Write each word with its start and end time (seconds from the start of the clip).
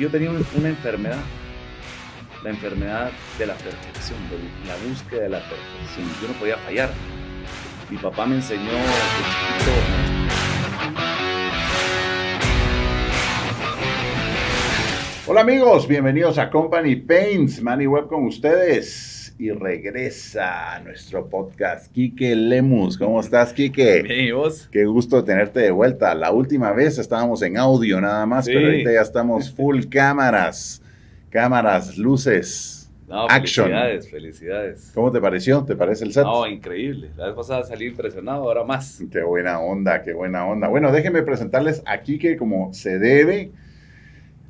yo 0.00 0.08
tenía 0.10 0.30
una 0.30 0.68
enfermedad, 0.68 1.20
la 2.42 2.48
enfermedad 2.48 3.10
de 3.38 3.46
la 3.46 3.54
perfección, 3.54 4.18
de 4.30 4.66
la 4.66 4.74
búsqueda 4.88 5.22
de 5.24 5.28
la 5.28 5.40
perfección. 5.40 6.06
Yo 6.22 6.28
no 6.28 6.34
podía 6.34 6.56
fallar. 6.56 6.90
Mi 7.90 7.98
papá 7.98 8.24
me 8.24 8.36
enseñó 8.36 8.70
Hola 15.26 15.42
amigos, 15.42 15.86
bienvenidos 15.86 16.38
a 16.38 16.48
Company 16.48 16.96
Paints, 16.96 17.60
Manny 17.60 17.86
Web 17.86 18.08
con 18.08 18.24
ustedes 18.24 19.09
y 19.40 19.52
regresa 19.52 20.74
a 20.74 20.80
nuestro 20.80 21.26
podcast 21.26 21.90
Quique 21.90 22.36
Lemus. 22.36 22.98
¿Cómo 22.98 23.20
estás, 23.20 23.54
Quique? 23.54 24.02
Bien, 24.02 24.26
¿y 24.26 24.32
vos? 24.32 24.68
Qué 24.70 24.84
gusto 24.84 25.24
tenerte 25.24 25.60
de 25.60 25.70
vuelta. 25.70 26.14
La 26.14 26.30
última 26.30 26.72
vez 26.72 26.98
estábamos 26.98 27.40
en 27.40 27.56
audio 27.56 28.02
nada 28.02 28.26
más, 28.26 28.44
pero 28.44 28.66
ahorita 28.66 28.92
ya 28.92 29.00
estamos 29.00 29.50
full 29.50 29.84
cámaras, 29.90 30.82
cámaras, 31.30 31.96
luces. 31.96 32.92
No, 33.08 33.28
action. 33.30 33.68
Felicidades, 33.68 34.10
felicidades. 34.10 34.92
¿Cómo 34.94 35.10
te 35.10 35.22
pareció? 35.22 35.64
¿Te 35.64 35.74
parece 35.74 36.04
el 36.04 36.12
set? 36.12 36.24
No, 36.24 36.46
increíble. 36.46 37.08
La 37.16 37.28
vez 37.28 37.34
pasada 37.34 37.62
salí 37.64 37.86
impresionado, 37.86 38.42
ahora 38.42 38.64
más. 38.64 39.02
Qué 39.10 39.22
buena 39.22 39.58
onda, 39.58 40.02
qué 40.02 40.12
buena 40.12 40.44
onda. 40.44 40.68
Bueno, 40.68 40.92
déjenme 40.92 41.22
presentarles 41.22 41.82
a 41.86 42.02
Quique 42.02 42.36
como 42.36 42.74
se 42.74 42.98
debe. 42.98 43.52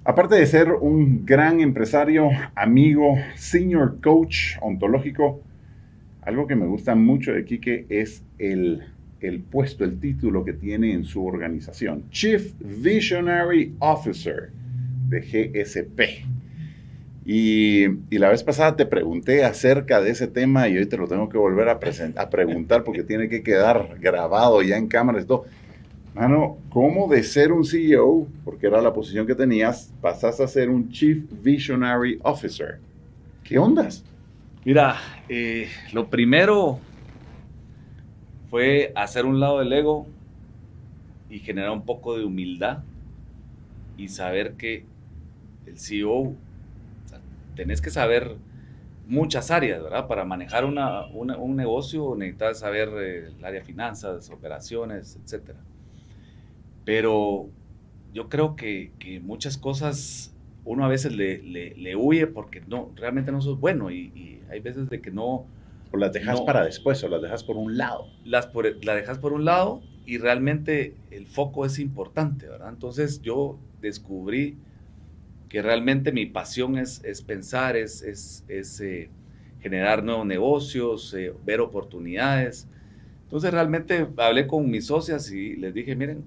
Aparte 0.02 0.34
de 0.36 0.46
ser 0.46 0.72
un 0.72 1.26
gran 1.26 1.60
empresario, 1.60 2.30
amigo, 2.54 3.18
senior 3.36 4.00
coach 4.02 4.56
ontológico, 4.62 5.42
algo 6.22 6.46
que 6.46 6.56
me 6.56 6.66
gusta 6.66 6.94
mucho 6.94 7.32
de 7.32 7.44
Quique 7.44 7.84
es 7.90 8.22
el, 8.38 8.82
el 9.20 9.40
puesto, 9.40 9.84
el 9.84 10.00
título 10.00 10.42
que 10.42 10.54
tiene 10.54 10.94
en 10.94 11.04
su 11.04 11.26
organización. 11.26 12.04
Chief 12.10 12.54
Visionary 12.60 13.74
Officer 13.78 14.50
de 15.08 15.20
GSP. 15.20 16.00
Y, 17.26 17.86
la 18.10 18.30
vez 18.30 18.42
pasada 18.42 18.76
te 18.76 18.86
pregunté 18.86 19.44
acerca 19.44 20.00
de 20.00 20.10
ese 20.10 20.26
tema 20.26 20.68
y 20.68 20.78
hoy 20.78 20.86
te 20.86 20.96
lo 20.96 21.08
tengo 21.08 21.28
que 21.28 21.36
volver 21.36 21.68
a, 21.68 21.78
a 22.16 22.30
preguntar 22.30 22.84
porque 22.84 23.02
tiene 23.02 23.28
que 23.28 23.42
quedar 23.42 23.98
grabado 24.00 24.62
ya 24.62 24.78
en 24.78 24.88
cámara 24.88 25.20
y 25.20 25.26
todo. 25.26 25.44
Mano, 26.14 26.58
¿cómo 26.70 27.08
de 27.08 27.22
ser 27.22 27.52
un 27.52 27.64
CEO, 27.64 28.26
porque 28.44 28.66
era 28.66 28.82
la 28.82 28.92
posición 28.92 29.26
que 29.28 29.34
tenías, 29.36 29.94
pasas 30.00 30.40
a 30.40 30.48
ser 30.48 30.68
un 30.68 30.90
Chief 30.90 31.24
Visionary 31.40 32.18
Officer? 32.22 32.80
¿Qué 33.44 33.58
ondas? 33.58 34.04
Mira, 34.64 34.96
eh, 35.28 35.68
lo 35.92 36.10
primero 36.10 36.80
fue 38.50 38.92
hacer 38.96 39.24
un 39.24 39.38
lado 39.38 39.60
del 39.60 39.72
ego 39.72 40.06
y 41.30 41.38
generar 41.38 41.70
un 41.70 41.84
poco 41.84 42.18
de 42.18 42.24
humildad 42.24 42.82
y 43.96 44.08
saber 44.08 44.54
que 44.54 44.84
el 45.66 45.78
CEO, 45.78 46.34
tenés 47.54 47.80
que 47.80 47.90
saber 47.90 48.36
muchas 49.06 49.52
áreas, 49.52 49.80
¿verdad? 49.80 50.08
Para 50.08 50.24
manejar 50.24 50.64
un 50.64 51.56
negocio 51.56 52.16
necesitas 52.16 52.58
saber 52.58 52.88
eh, 52.98 53.28
el 53.28 53.44
área 53.44 53.60
de 53.60 53.66
finanzas, 53.66 54.28
operaciones, 54.30 55.16
etcétera. 55.22 55.60
Pero 56.84 57.48
yo 58.12 58.28
creo 58.28 58.56
que, 58.56 58.92
muchas 59.22 59.56
cosas 59.58 60.34
uno 60.64 60.84
a 60.84 60.88
veces 60.88 61.12
le, 61.12 61.96
huye 61.96 62.26
porque 62.26 62.62
no, 62.66 62.90
realmente 62.96 63.32
no 63.32 63.40
sos 63.40 63.58
bueno 63.58 63.90
y, 63.90 64.40
hay 64.50 64.60
veces 64.60 64.90
de 64.90 65.00
que 65.00 65.10
no... 65.10 65.46
O 65.92 65.96
las 65.96 66.12
dejas 66.12 66.40
para 66.42 66.64
después 66.64 67.02
o 67.02 67.08
las 67.08 67.22
dejas 67.22 67.42
por 67.42 67.56
un 67.56 67.76
lado. 67.76 68.06
Las 68.24 68.46
por, 68.46 68.84
la 68.84 68.94
dejas 68.94 69.18
por 69.18 69.32
un 69.32 69.44
lado 69.44 69.80
y 70.06 70.18
realmente 70.18 70.94
el 71.10 71.26
foco 71.26 71.64
es 71.64 71.78
importante, 71.78 72.48
¿verdad? 72.48 72.68
Entonces 72.68 73.22
yo 73.22 73.58
descubrí 73.80 74.56
que 75.48 75.62
realmente 75.62 76.12
mi 76.12 76.26
pasión 76.26 76.78
es, 76.78 77.04
es 77.04 77.22
pensar, 77.22 77.76
es, 77.76 78.02
es, 78.02 78.80
eh, 78.80 79.10
generar 79.60 80.04
nuevos 80.04 80.24
negocios, 80.26 81.12
eh, 81.14 81.32
ver 81.44 81.60
oportunidades. 81.60 82.68
Entonces 83.24 83.52
realmente 83.52 84.06
hablé 84.16 84.46
con 84.46 84.70
mis 84.70 84.86
socias 84.86 85.30
y 85.32 85.56
les 85.56 85.74
dije, 85.74 85.96
miren, 85.96 86.24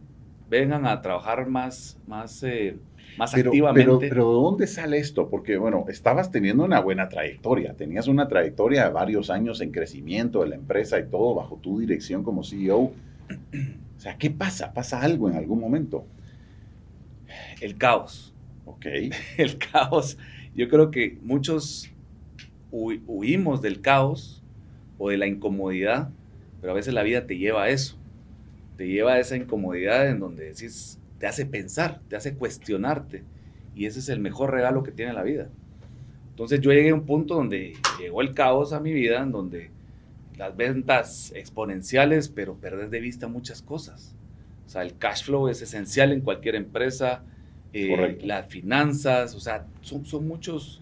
vengan 0.53 0.85
a 0.85 1.01
trabajar 1.01 1.47
más, 1.47 1.97
más, 2.07 2.43
eh, 2.43 2.77
más 3.17 3.33
activamente. 3.33 3.85
Pero, 3.85 3.99
pero 3.99 4.27
¿de 4.27 4.33
dónde 4.33 4.67
sale 4.67 4.99
esto? 4.99 5.27
Porque, 5.29 5.57
bueno, 5.57 5.85
estabas 5.87 6.31
teniendo 6.31 6.63
una 6.63 6.79
buena 6.79 7.09
trayectoria, 7.09 7.73
tenías 7.73 8.07
una 8.07 8.27
trayectoria 8.27 8.85
de 8.85 8.91
varios 8.91 9.31
años 9.31 9.61
en 9.61 9.71
crecimiento 9.71 10.41
de 10.43 10.49
la 10.49 10.55
empresa 10.55 10.99
y 10.99 11.09
todo 11.09 11.33
bajo 11.33 11.57
tu 11.57 11.79
dirección 11.79 12.23
como 12.23 12.43
CEO. 12.43 12.77
O 12.81 12.93
sea, 13.97 14.17
¿qué 14.17 14.29
pasa? 14.29 14.73
¿Pasa 14.73 15.01
algo 15.01 15.27
en 15.27 15.35
algún 15.37 15.59
momento? 15.59 16.05
El 17.59 17.77
caos. 17.77 18.33
Ok. 18.65 18.85
El 19.37 19.57
caos. 19.57 20.17
Yo 20.55 20.69
creo 20.69 20.91
que 20.91 21.17
muchos 21.23 21.89
huimos 22.71 23.61
del 23.61 23.81
caos 23.81 24.43
o 24.99 25.09
de 25.09 25.17
la 25.17 25.25
incomodidad, 25.25 26.09
pero 26.61 26.73
a 26.73 26.75
veces 26.75 26.93
la 26.93 27.01
vida 27.01 27.25
te 27.25 27.37
lleva 27.37 27.63
a 27.63 27.69
eso 27.69 27.97
te 28.83 28.89
lleva 28.89 29.13
a 29.13 29.19
esa 29.19 29.37
incomodidad 29.37 30.09
en 30.09 30.19
donde 30.19 30.43
decís, 30.43 30.99
te 31.17 31.25
hace 31.25 31.45
pensar, 31.45 32.01
te 32.09 32.17
hace 32.17 32.33
cuestionarte. 32.33 33.23
Y 33.77 33.85
ese 33.85 33.99
es 33.99 34.09
el 34.09 34.19
mejor 34.19 34.51
regalo 34.51 34.83
que 34.83 34.91
tiene 34.91 35.13
la 35.13 35.23
vida. 35.23 35.47
Entonces 36.31 36.59
yo 36.59 36.73
llegué 36.73 36.89
a 36.89 36.93
un 36.93 37.05
punto 37.05 37.35
donde 37.35 37.75
llegó 37.97 38.21
el 38.21 38.33
caos 38.33 38.73
a 38.73 38.81
mi 38.81 38.91
vida, 38.91 39.23
en 39.23 39.31
donde 39.31 39.71
las 40.37 40.57
ventas 40.57 41.31
exponenciales, 41.33 42.27
pero 42.27 42.55
perder 42.55 42.89
de 42.89 42.99
vista 42.99 43.29
muchas 43.29 43.61
cosas. 43.61 44.13
O 44.65 44.69
sea, 44.69 44.81
el 44.81 44.97
cash 44.97 45.23
flow 45.23 45.47
es 45.47 45.61
esencial 45.61 46.11
en 46.11 46.19
cualquier 46.19 46.55
empresa, 46.55 47.23
eh, 47.71 48.19
las 48.21 48.47
finanzas, 48.47 49.33
o 49.33 49.39
sea, 49.39 49.65
son, 49.79 50.05
son 50.05 50.27
muchos, 50.27 50.81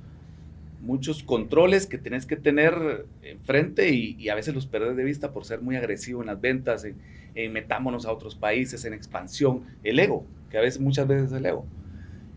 muchos 0.81 1.21
controles 1.21 1.85
que 1.85 1.99
tenés 1.99 2.25
que 2.25 2.35
tener 2.35 3.05
enfrente 3.21 3.91
y, 3.91 4.15
y, 4.17 4.29
a 4.29 4.35
veces 4.35 4.55
los 4.55 4.65
perder 4.65 4.95
de 4.95 5.03
vista 5.03 5.33
por 5.33 5.45
ser 5.45 5.61
muy 5.61 5.75
agresivo 5.75 6.21
en 6.21 6.27
las 6.27 6.41
ventas, 6.41 6.83
en, 6.83 6.95
metámonos 7.49 8.05
a 8.05 8.11
otros 8.11 8.35
países, 8.35 8.85
en 8.85 8.93
expansión, 8.93 9.63
el 9.83 9.99
ego, 9.99 10.25
que 10.49 10.57
a 10.57 10.61
veces 10.61 10.79
muchas 10.81 11.07
veces 11.07 11.31
es 11.31 11.37
el 11.37 11.45
ego. 11.45 11.65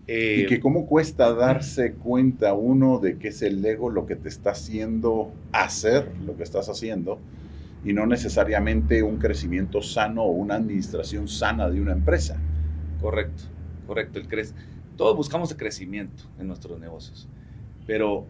y 0.06 0.12
eh, 0.12 0.46
que 0.48 0.60
cómo 0.60 0.86
cuesta 0.86 1.32
darse 1.32 1.94
cuenta 1.94 2.54
uno 2.54 2.98
de 2.98 3.18
que 3.18 3.28
es 3.28 3.42
el 3.42 3.64
ego 3.64 3.90
lo 3.90 4.06
que 4.06 4.16
te 4.16 4.28
está 4.28 4.50
haciendo 4.50 5.32
hacer 5.50 6.10
lo 6.26 6.36
que 6.36 6.42
estás 6.42 6.68
haciendo 6.68 7.18
y 7.84 7.94
no 7.94 8.06
necesariamente 8.06 9.02
un 9.02 9.16
crecimiento 9.16 9.82
sano 9.82 10.22
o 10.22 10.30
una 10.30 10.56
administración 10.56 11.26
sana 11.28 11.70
de 11.70 11.80
una 11.80 11.92
empresa. 11.92 12.38
Correcto, 13.00 13.44
correcto. 13.86 14.18
El 14.18 14.28
cre 14.28 14.44
Todos 14.96 15.16
buscamos 15.16 15.50
el 15.50 15.56
crecimiento 15.56 16.24
en 16.38 16.48
nuestros 16.48 16.78
negocios 16.78 17.28
pero 17.86 18.26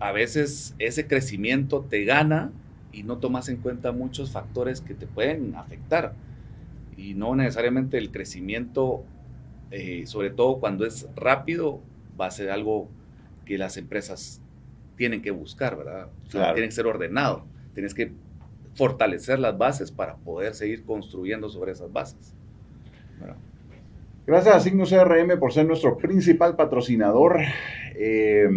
a 0.00 0.12
veces 0.12 0.74
ese 0.78 1.06
crecimiento 1.06 1.86
te 1.88 2.04
gana 2.04 2.52
y 2.92 3.02
no 3.02 3.18
tomas 3.18 3.48
en 3.48 3.58
cuenta 3.58 3.92
muchos 3.92 4.30
factores 4.30 4.80
que 4.80 4.94
te 4.94 5.06
pueden 5.06 5.54
afectar. 5.54 6.14
Y 6.96 7.14
no 7.14 7.34
necesariamente 7.36 7.98
el 7.98 8.10
crecimiento, 8.10 9.04
eh, 9.70 10.04
sobre 10.06 10.30
todo 10.30 10.58
cuando 10.58 10.84
es 10.84 11.08
rápido, 11.14 11.80
va 12.20 12.26
a 12.26 12.30
ser 12.30 12.50
algo 12.50 12.88
que 13.44 13.58
las 13.58 13.76
empresas 13.76 14.40
tienen 14.96 15.22
que 15.22 15.30
buscar, 15.30 15.76
¿verdad? 15.76 16.08
Tienen 16.30 16.64
que 16.64 16.72
ser 16.72 16.86
ordenado. 16.86 17.44
Tienes 17.74 17.94
que 17.94 18.12
fortalecer 18.74 19.38
las 19.38 19.56
bases 19.56 19.90
para 19.92 20.16
poder 20.16 20.54
seguir 20.54 20.84
construyendo 20.84 21.48
sobre 21.48 21.72
esas 21.72 21.92
bases. 21.92 22.34
Gracias 24.26 24.54
a 24.54 24.60
Signo 24.60 24.84
CRM 24.84 25.38
por 25.38 25.52
ser 25.52 25.66
nuestro 25.66 25.96
principal 25.96 26.54
patrocinador. 26.56 27.40
Eh, 27.94 28.48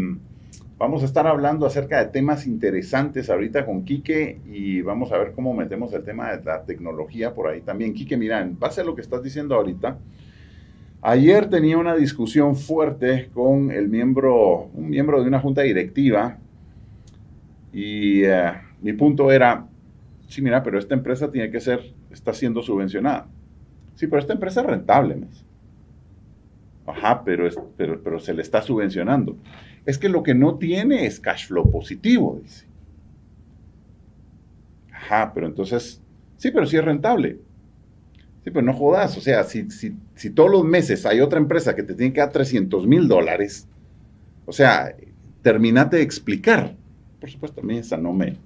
Vamos 0.81 1.03
a 1.03 1.05
estar 1.05 1.27
hablando 1.27 1.67
acerca 1.67 1.99
de 1.99 2.09
temas 2.09 2.47
interesantes 2.47 3.29
ahorita 3.29 3.67
con 3.67 3.85
Quique 3.85 4.39
y 4.51 4.81
vamos 4.81 5.11
a 5.11 5.17
ver 5.19 5.33
cómo 5.33 5.53
metemos 5.53 5.93
el 5.93 6.03
tema 6.03 6.35
de 6.35 6.43
la 6.43 6.63
tecnología 6.63 7.35
por 7.35 7.47
ahí 7.47 7.61
también. 7.61 7.93
Quique, 7.93 8.17
mira, 8.17 8.41
en 8.41 8.57
base 8.57 8.81
a 8.81 8.83
lo 8.83 8.95
que 8.95 9.01
estás 9.01 9.21
diciendo 9.21 9.53
ahorita, 9.53 9.99
ayer 11.03 11.47
tenía 11.51 11.77
una 11.77 11.95
discusión 11.95 12.55
fuerte 12.55 13.29
con 13.31 13.69
el 13.69 13.89
miembro, 13.89 14.71
un 14.73 14.89
miembro 14.89 15.21
de 15.21 15.27
una 15.27 15.39
junta 15.39 15.61
directiva 15.61 16.39
y 17.71 18.23
eh, 18.23 18.51
mi 18.81 18.93
punto 18.93 19.31
era, 19.31 19.67
sí, 20.29 20.41
mira, 20.41 20.63
pero 20.63 20.79
esta 20.79 20.95
empresa 20.95 21.31
tiene 21.31 21.51
que 21.51 21.59
ser, 21.59 21.93
está 22.09 22.33
siendo 22.33 22.63
subvencionada. 22.63 23.27
Sí, 23.93 24.07
pero 24.07 24.17
esta 24.17 24.33
empresa 24.33 24.61
es 24.61 24.65
rentable, 24.65 25.13
mes. 25.13 25.45
Ajá, 26.87 27.23
pero, 27.23 27.45
es, 27.45 27.55
pero, 27.77 28.01
pero 28.01 28.19
se 28.19 28.33
le 28.33 28.41
está 28.41 28.63
subvencionando 28.63 29.37
es 29.85 29.97
que 29.97 30.09
lo 30.09 30.23
que 30.23 30.35
no 30.35 30.55
tiene 30.55 31.05
es 31.05 31.19
cash 31.19 31.47
flow 31.47 31.69
positivo, 31.69 32.39
dice. 32.41 32.65
Ajá, 34.93 35.31
pero 35.33 35.47
entonces, 35.47 36.01
sí, 36.37 36.51
pero 36.51 36.65
sí 36.65 36.77
es 36.77 36.85
rentable. 36.85 37.39
Sí, 38.43 38.51
pero 38.51 38.61
no 38.61 38.73
jodas, 38.73 39.17
o 39.17 39.21
sea, 39.21 39.43
si, 39.43 39.67
si, 39.69 40.29
todos 40.31 40.49
los 40.49 40.63
meses 40.63 41.05
hay 41.05 41.19
otra 41.19 41.39
empresa 41.39 41.75
que 41.75 41.83
te 41.83 41.93
tiene 41.93 42.13
que 42.13 42.21
dar 42.21 42.31
300 42.31 42.87
mil 42.87 43.07
dólares, 43.07 43.67
o 44.45 44.51
sea, 44.51 44.95
terminate 45.41 45.97
de 45.97 46.03
explicar. 46.03 46.75
Por 47.19 47.29
supuesto, 47.29 47.61
a 47.61 47.63
mí 47.63 47.77
esa 47.77 47.97
no 47.97 48.13
me... 48.13 48.37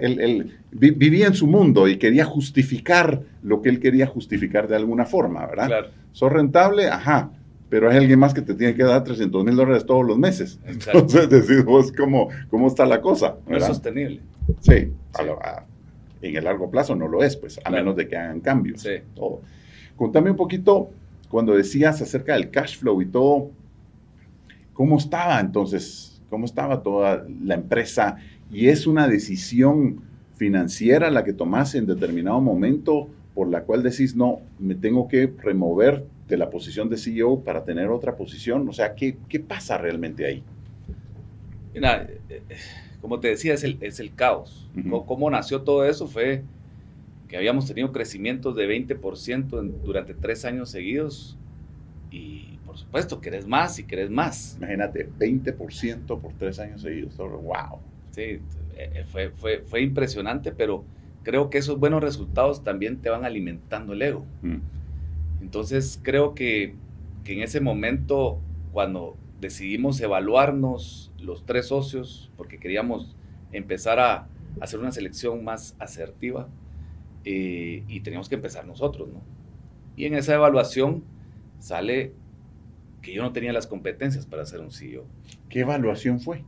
Él, 0.00 0.58
vivía 0.70 1.26
en 1.26 1.34
su 1.34 1.46
mundo 1.46 1.86
y 1.86 1.98
quería 1.98 2.24
justificar 2.24 3.22
lo 3.42 3.60
que 3.60 3.68
él 3.68 3.78
quería 3.78 4.06
justificar 4.06 4.68
de 4.68 4.76
alguna 4.76 5.04
forma, 5.04 5.44
¿verdad? 5.44 5.66
Claro. 5.66 5.88
¿Sos 6.12 6.32
rentable? 6.32 6.88
Ajá 6.88 7.35
pero 7.68 7.90
hay 7.90 7.96
alguien 7.96 8.18
más 8.18 8.32
que 8.32 8.42
te 8.42 8.54
tiene 8.54 8.74
que 8.74 8.84
dar 8.84 9.02
300 9.02 9.44
mil 9.44 9.56
dólares 9.56 9.84
todos 9.84 10.06
los 10.06 10.18
meses. 10.18 10.60
Entonces 10.64 11.28
decís 11.30 11.64
vos 11.64 11.92
cómo, 11.92 12.28
cómo 12.48 12.68
está 12.68 12.86
la 12.86 13.00
cosa. 13.00 13.36
No 13.46 13.56
es 13.56 13.64
sostenible. 13.64 14.20
Sí, 14.60 14.92
en 16.22 16.36
el 16.36 16.44
largo 16.44 16.70
plazo 16.70 16.94
no 16.94 17.08
lo 17.08 17.22
es, 17.22 17.36
pues, 17.36 17.60
a 17.64 17.70
menos 17.70 17.96
de 17.96 18.06
que 18.08 18.16
hagan 18.16 18.40
cambios. 18.40 18.82
Sí. 18.82 18.98
Todo. 19.14 19.40
Contame 19.96 20.30
un 20.30 20.36
poquito, 20.36 20.90
cuando 21.28 21.54
decías 21.54 22.00
acerca 22.00 22.34
del 22.34 22.50
cash 22.50 22.78
flow 22.78 23.02
y 23.02 23.06
todo, 23.06 23.50
¿cómo 24.72 24.98
estaba 24.98 25.40
entonces? 25.40 26.20
¿Cómo 26.30 26.44
estaba 26.44 26.82
toda 26.82 27.26
la 27.42 27.54
empresa? 27.54 28.16
¿Y 28.50 28.68
es 28.68 28.86
una 28.86 29.08
decisión 29.08 30.02
financiera 30.36 31.10
la 31.10 31.24
que 31.24 31.32
tomás 31.32 31.74
en 31.74 31.86
determinado 31.86 32.40
momento 32.40 33.08
por 33.34 33.48
la 33.48 33.62
cual 33.62 33.82
decís, 33.82 34.16
no, 34.16 34.40
me 34.58 34.74
tengo 34.74 35.08
que 35.08 35.30
remover 35.42 36.04
de 36.28 36.36
la 36.36 36.50
posición 36.50 36.88
de 36.88 36.96
CEO 36.96 37.40
para 37.40 37.64
tener 37.64 37.88
otra 37.88 38.16
posición? 38.16 38.68
O 38.68 38.72
sea, 38.72 38.94
¿qué, 38.94 39.16
qué 39.28 39.40
pasa 39.40 39.78
realmente 39.78 40.26
ahí? 40.26 40.42
Mira, 41.74 42.08
eh, 42.28 42.42
como 43.00 43.20
te 43.20 43.28
decía, 43.28 43.54
es 43.54 43.62
el, 43.62 43.78
es 43.80 44.00
el 44.00 44.14
caos. 44.14 44.68
¿Cómo, 45.06 45.30
nació 45.30 45.62
todo 45.62 45.84
eso? 45.84 46.08
Fue 46.08 46.42
que 47.28 47.36
habíamos 47.36 47.66
tenido 47.66 47.92
crecimientos 47.92 48.56
de 48.56 48.68
20% 48.68 49.72
durante 49.84 50.14
tres 50.14 50.44
años 50.44 50.70
seguidos 50.70 51.36
y 52.10 52.58
por 52.64 52.78
supuesto 52.78 53.20
querés 53.20 53.46
más 53.46 53.78
y 53.78 53.84
querés 53.84 54.10
más. 54.10 54.56
Imagínate, 54.58 55.08
20% 55.18 56.20
por 56.20 56.32
tres 56.34 56.58
años 56.58 56.82
seguidos. 56.82 57.16
¡Wow! 57.16 57.80
Sí, 58.10 58.22
eh, 58.22 58.40
eh, 58.76 59.04
fue, 59.10 59.30
fue, 59.30 59.62
fue 59.66 59.82
impresionante, 59.82 60.52
pero 60.52 60.84
creo 61.22 61.50
que 61.50 61.58
esos 61.58 61.78
buenos 61.78 62.02
resultados 62.02 62.64
también 62.64 62.98
te 62.98 63.10
van 63.10 63.24
alimentando 63.24 63.92
el 63.92 64.02
ego. 64.02 64.24
Mm. 64.42 64.56
Entonces 65.40 66.00
creo 66.02 66.34
que, 66.34 66.74
que, 67.24 67.34
en 67.34 67.42
ese 67.42 67.60
momento, 67.60 68.40
cuando 68.72 69.16
decidimos 69.40 70.00
evaluarnos 70.00 71.12
los 71.18 71.44
tres 71.44 71.66
socios, 71.66 72.30
porque 72.36 72.58
queríamos 72.58 73.16
empezar 73.52 73.98
a 74.00 74.28
hacer 74.60 74.80
una 74.80 74.92
selección 74.92 75.44
más 75.44 75.76
asertiva, 75.78 76.48
eh, 77.24 77.82
y 77.88 78.00
teníamos 78.00 78.28
que 78.28 78.36
empezar 78.36 78.66
nosotros, 78.66 79.08
¿no? 79.08 79.20
Y 79.96 80.04
en 80.04 80.14
esa 80.14 80.34
evaluación 80.34 81.02
sale 81.58 82.12
que 83.02 83.12
yo 83.12 83.22
no 83.22 83.32
tenía 83.32 83.52
las 83.52 83.66
competencias 83.66 84.26
para 84.26 84.46
ser 84.46 84.60
un 84.60 84.70
CEO. 84.70 85.04
¿Qué 85.48 85.60
evaluación 85.60 86.20
fue? 86.20 86.44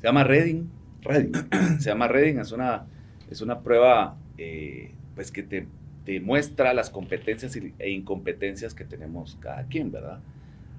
Se 0.00 0.08
llama 0.08 0.24
Reading. 0.24 0.68
Reading. 1.02 1.32
Se 1.78 1.90
llama 1.90 2.08
Reading, 2.08 2.38
es 2.38 2.50
una, 2.50 2.86
es 3.30 3.40
una 3.42 3.60
prueba 3.60 4.16
eh, 4.38 4.92
pues 5.14 5.30
que 5.30 5.44
te, 5.44 5.68
te, 6.06 6.20
muestra 6.20 6.72
las 6.72 6.88
competencias 6.88 7.56
e 7.56 7.90
incompetencias 7.90 8.72
que 8.74 8.84
tenemos 8.84 9.36
cada 9.40 9.64
quien, 9.66 9.92
¿verdad? 9.92 10.20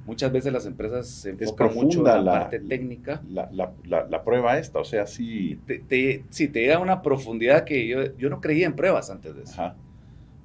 Muchas 0.06 0.32
veces 0.32 0.54
las 0.54 0.66
empresas 0.66 1.08
se 1.08 1.32
enfocan 1.32 1.76
mucho 1.76 2.00
en 2.00 2.26
la, 2.26 2.32
parte 2.32 2.60
técnica. 2.62 3.22
La, 3.30 3.50
la, 3.52 4.08
la, 4.08 4.24
prueba 4.24 4.58
esta, 4.58 4.80
o 4.80 4.86
sea, 4.86 5.06
sí. 5.06 5.60
Te, 5.68 5.80
te, 5.80 6.24
sí, 6.30 6.48
te 6.48 6.62
llega 6.62 6.78
a 6.78 6.80
una 6.80 7.02
profundidad 7.02 7.66
que 7.66 7.86
yo, 7.88 8.16
yo 8.18 8.30
no 8.30 8.40
creía 8.40 8.68
en 8.68 8.76
pruebas 8.76 9.10
antes 9.10 9.36
de 9.36 9.44
eso. 9.44 9.76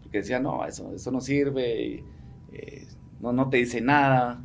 Porque 0.02 0.18
decía, 0.18 0.40
no, 0.40 0.66
eso, 0.66 0.92
eso 0.92 1.12
no 1.12 1.20
sirve, 1.20 2.02
eh, 2.52 2.86
no, 3.20 3.32
no 3.32 3.48
te 3.48 3.58
dice 3.58 3.80
nada. 3.80 4.44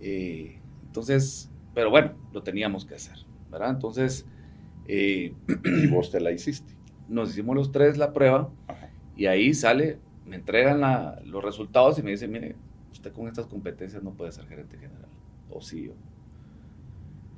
Eh, 0.00 0.58
entonces, 0.86 1.48
pero 1.72 1.90
bueno, 1.90 2.14
lo 2.32 2.42
teníamos 2.42 2.84
que 2.84 2.96
hacer, 2.96 3.16
¿verdad? 3.50 3.70
Entonces... 3.70 4.26
Eh, 4.88 5.34
y 5.64 5.86
vos 5.86 6.10
te 6.10 6.18
la 6.18 6.32
hiciste. 6.32 6.74
Nos 7.08 7.30
hicimos 7.30 7.54
los 7.54 7.70
tres 7.70 7.96
la 7.96 8.12
prueba 8.12 8.50
y 9.18 9.26
ahí 9.26 9.52
sale, 9.52 9.98
me 10.24 10.36
entregan 10.36 10.80
los 11.26 11.44
resultados 11.44 11.98
y 11.98 12.02
me 12.02 12.12
dicen, 12.12 12.30
mire, 12.30 12.54
usted 12.92 13.12
con 13.12 13.26
estas 13.26 13.46
competencias 13.46 14.00
no 14.02 14.12
puede 14.12 14.30
ser 14.30 14.46
gerente 14.46 14.78
general 14.78 15.08
o 15.50 15.60
CEO. 15.60 15.92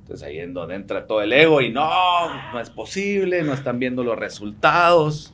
Entonces 0.01 0.27
ahí 0.27 0.37
es 0.37 0.53
donde 0.53 0.75
entra 0.75 1.07
todo 1.07 1.23
el 1.23 1.33
ego 1.33 1.59
y 1.59 1.71
no, 1.71 2.53
no 2.53 2.59
es 2.59 2.69
posible, 2.69 3.41
no 3.41 3.53
están 3.53 3.79
viendo 3.79 4.03
los 4.03 4.17
resultados. 4.17 5.33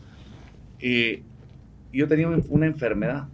Y 0.80 1.24
yo 1.92 2.08
tenía 2.08 2.30
una 2.30 2.66
enfermedad, 2.66 3.28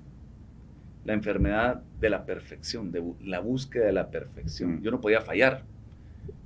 la 1.06 1.14
enfermedad 1.14 1.84
de 2.00 2.10
la 2.10 2.26
perfección, 2.26 2.92
de 2.92 3.04
la 3.24 3.42
búsqueda 3.42 3.86
de 3.86 3.94
la 3.94 4.10
perfección. 4.10 4.78
Mm. 4.78 4.82
Yo 4.82 4.90
no 4.90 5.02
podía 5.02 5.22
fallar. 5.22 5.64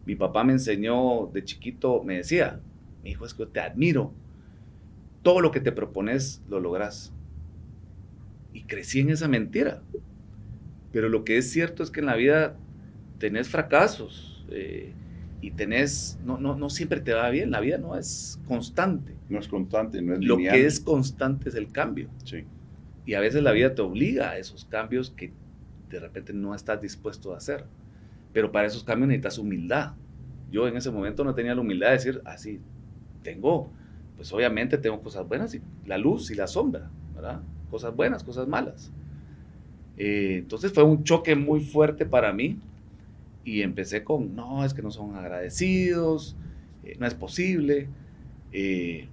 Mi 0.05 0.15
papá 0.15 0.43
me 0.43 0.51
enseñó 0.51 1.27
de 1.31 1.45
chiquito, 1.45 2.03
me 2.03 2.17
decía, 2.17 2.59
mi 3.03 3.11
hijo, 3.11 3.25
es 3.25 3.33
que 3.33 3.45
te 3.45 3.61
admiro. 3.61 4.11
Todo 5.27 5.41
lo 5.41 5.51
que 5.51 5.59
te 5.59 5.74
propones 5.74 6.41
lo 6.47 6.62
logras. 6.62 7.12
Y 8.53 8.63
crecí 8.63 9.01
en 9.01 9.09
esa 9.09 9.27
mentira. 9.27 9.81
Pero 10.94 11.09
lo 11.09 11.25
que 11.25 11.38
es 11.38 11.51
cierto 11.51 11.83
es 11.83 11.91
que 11.91 12.00
en 12.00 12.06
la 12.06 12.15
vida 12.15 12.56
tenés 13.19 13.50
fracasos 13.50 14.45
eh, 14.51 14.94
y 15.41 15.51
tenés, 15.51 16.18
no, 16.24 16.38
no, 16.38 16.56
no 16.56 16.69
siempre 16.69 17.01
te 17.01 17.12
va 17.12 17.29
bien, 17.29 17.51
la 17.51 17.59
vida 17.59 17.77
no 17.77 17.97
es 17.97 18.39
constante. 18.47 19.15
No 19.27 19.38
es 19.38 19.50
constante, 19.50 20.01
no 20.01 20.13
es 20.13 20.24
Lo 20.24 20.38
que 20.38 20.65
es 20.65 20.79
constante 20.79 21.50
es 21.50 21.56
el 21.56 21.74
cambio. 21.74 22.07
Sí. 22.24 22.45
Y 23.06 23.15
a 23.15 23.19
veces 23.19 23.44
la 23.44 23.51
vida 23.51 23.75
te 23.75 23.81
obliga 23.81 24.29
a 24.29 24.38
esos 24.38 24.63
cambios 24.63 25.09
que 25.09 25.33
de 25.89 26.00
repente 26.00 26.31
no 26.31 26.56
estás 26.56 26.81
dispuesto 26.81 27.33
a 27.33 27.38
hacer. 27.39 27.65
Pero 28.31 28.53
para 28.53 28.68
esos 28.68 28.85
cambios 28.85 29.09
necesitas 29.09 29.39
humildad. 29.39 29.91
Yo 30.53 30.69
en 30.69 30.77
ese 30.77 30.89
momento 30.89 31.25
no 31.25 31.35
tenía 31.35 31.53
la 31.53 31.59
humildad 31.59 31.88
de 31.88 31.94
decir, 31.95 32.21
así, 32.24 32.62
ah, 32.63 33.19
tengo, 33.24 33.74
pues 34.17 34.33
obviamente 34.33 34.77
tengo 34.79 34.99
cosas 35.01 35.27
buenas 35.27 35.53
y 35.53 35.61
la 35.85 35.97
luz 35.97 36.31
y 36.31 36.35
la 36.35 36.47
sombra, 36.47 36.89
¿verdad? 37.15 37.39
Cosas 37.69 37.95
buenas, 37.95 38.23
cosas 38.23 38.47
malas. 38.47 38.91
Eh, 39.97 40.37
entonces 40.39 40.73
fue 40.73 40.83
un 40.83 41.03
choque 41.03 41.35
muy 41.35 41.61
fuerte 41.61 42.05
para 42.05 42.33
mí 42.33 42.57
y 43.45 43.61
empecé 43.61 44.03
con, 44.03 44.35
no, 44.35 44.65
es 44.65 44.73
que 44.73 44.81
no 44.81 44.91
son 44.91 45.15
agradecidos, 45.15 46.35
eh, 46.83 46.97
no 46.99 47.05
es 47.05 47.13
posible. 47.13 47.87
Eh, 48.51 49.07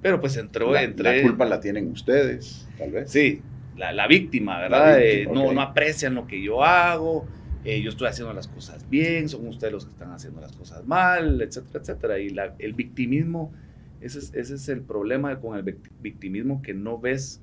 pero 0.00 0.20
pues 0.20 0.36
entró, 0.36 0.72
la, 0.72 0.84
entré... 0.84 1.16
La 1.16 1.22
culpa 1.22 1.44
la 1.44 1.60
tienen 1.60 1.90
ustedes, 1.90 2.68
tal 2.78 2.92
vez. 2.92 3.10
Sí, 3.10 3.42
la, 3.76 4.06
víctima, 4.06 4.60
¿verdad? 4.60 4.98
no, 5.32 5.52
no 5.52 5.60
aprecian 5.60 6.14
lo 6.14 6.28
que 6.28 6.40
yo 6.40 6.62
hago, 6.62 7.26
yo 7.64 7.90
estoy 7.90 8.06
haciendo 8.06 8.32
las 8.32 8.46
cosas 8.46 8.88
bien, 8.88 9.28
son 9.28 9.48
ustedes 9.48 9.72
los 9.72 9.84
que 9.84 9.90
están 9.90 10.12
haciendo 10.12 10.40
las 10.40 10.52
cosas 10.52 10.86
mal, 10.86 11.42
etcétera, 11.42 11.80
etcétera. 11.80 12.18
Y 12.20 12.34
el 12.60 12.72
victimismo, 12.74 13.52
ese 14.00 14.18
es, 14.18 14.34
ese 14.34 14.54
es 14.54 14.68
el 14.68 14.82
problema 14.82 15.40
con 15.40 15.56
el 15.56 15.78
victimismo, 16.00 16.62
que 16.62 16.74
no 16.74 16.98
ves 16.98 17.40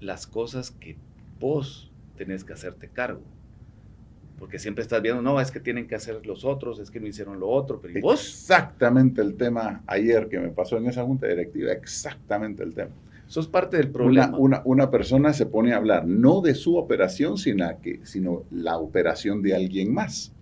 las 0.00 0.26
cosas 0.26 0.70
que 0.70 0.96
vos 1.38 1.90
tenés 2.16 2.44
que 2.44 2.52
hacerte 2.52 2.88
cargo. 2.88 3.22
Porque 4.38 4.58
siempre 4.58 4.82
estás 4.82 5.02
viendo, 5.02 5.20
no, 5.20 5.38
es 5.40 5.50
que 5.50 5.60
tienen 5.60 5.86
que 5.86 5.94
hacer 5.94 6.24
los 6.26 6.44
otros, 6.44 6.78
es 6.78 6.90
que 6.90 6.98
no 6.98 7.06
hicieron 7.06 7.38
lo 7.38 7.48
otro, 7.48 7.78
pero 7.80 7.98
¿y 7.98 8.00
vos? 8.00 8.20
Exactamente 8.20 9.20
el 9.20 9.34
tema 9.34 9.82
ayer 9.86 10.28
que 10.28 10.38
me 10.38 10.48
pasó 10.48 10.78
en 10.78 10.86
esa 10.86 11.04
junta 11.04 11.26
directiva, 11.26 11.72
exactamente 11.72 12.62
el 12.62 12.74
tema. 12.74 12.92
Eso 13.28 13.40
es 13.40 13.46
parte 13.46 13.76
del 13.76 13.90
problema. 13.90 14.36
Una, 14.36 14.62
una, 14.64 14.90
persona 14.90 15.32
se 15.32 15.46
pone 15.46 15.72
a 15.72 15.76
hablar 15.76 16.06
no 16.06 16.40
de 16.40 16.54
su 16.54 16.76
operación, 16.76 17.38
sino, 17.38 17.64
que, 17.80 18.00
sino 18.02 18.44
la 18.50 18.78
operación 18.78 19.40
de 19.40 19.54
alguien 19.54 19.94
más. 19.94 20.32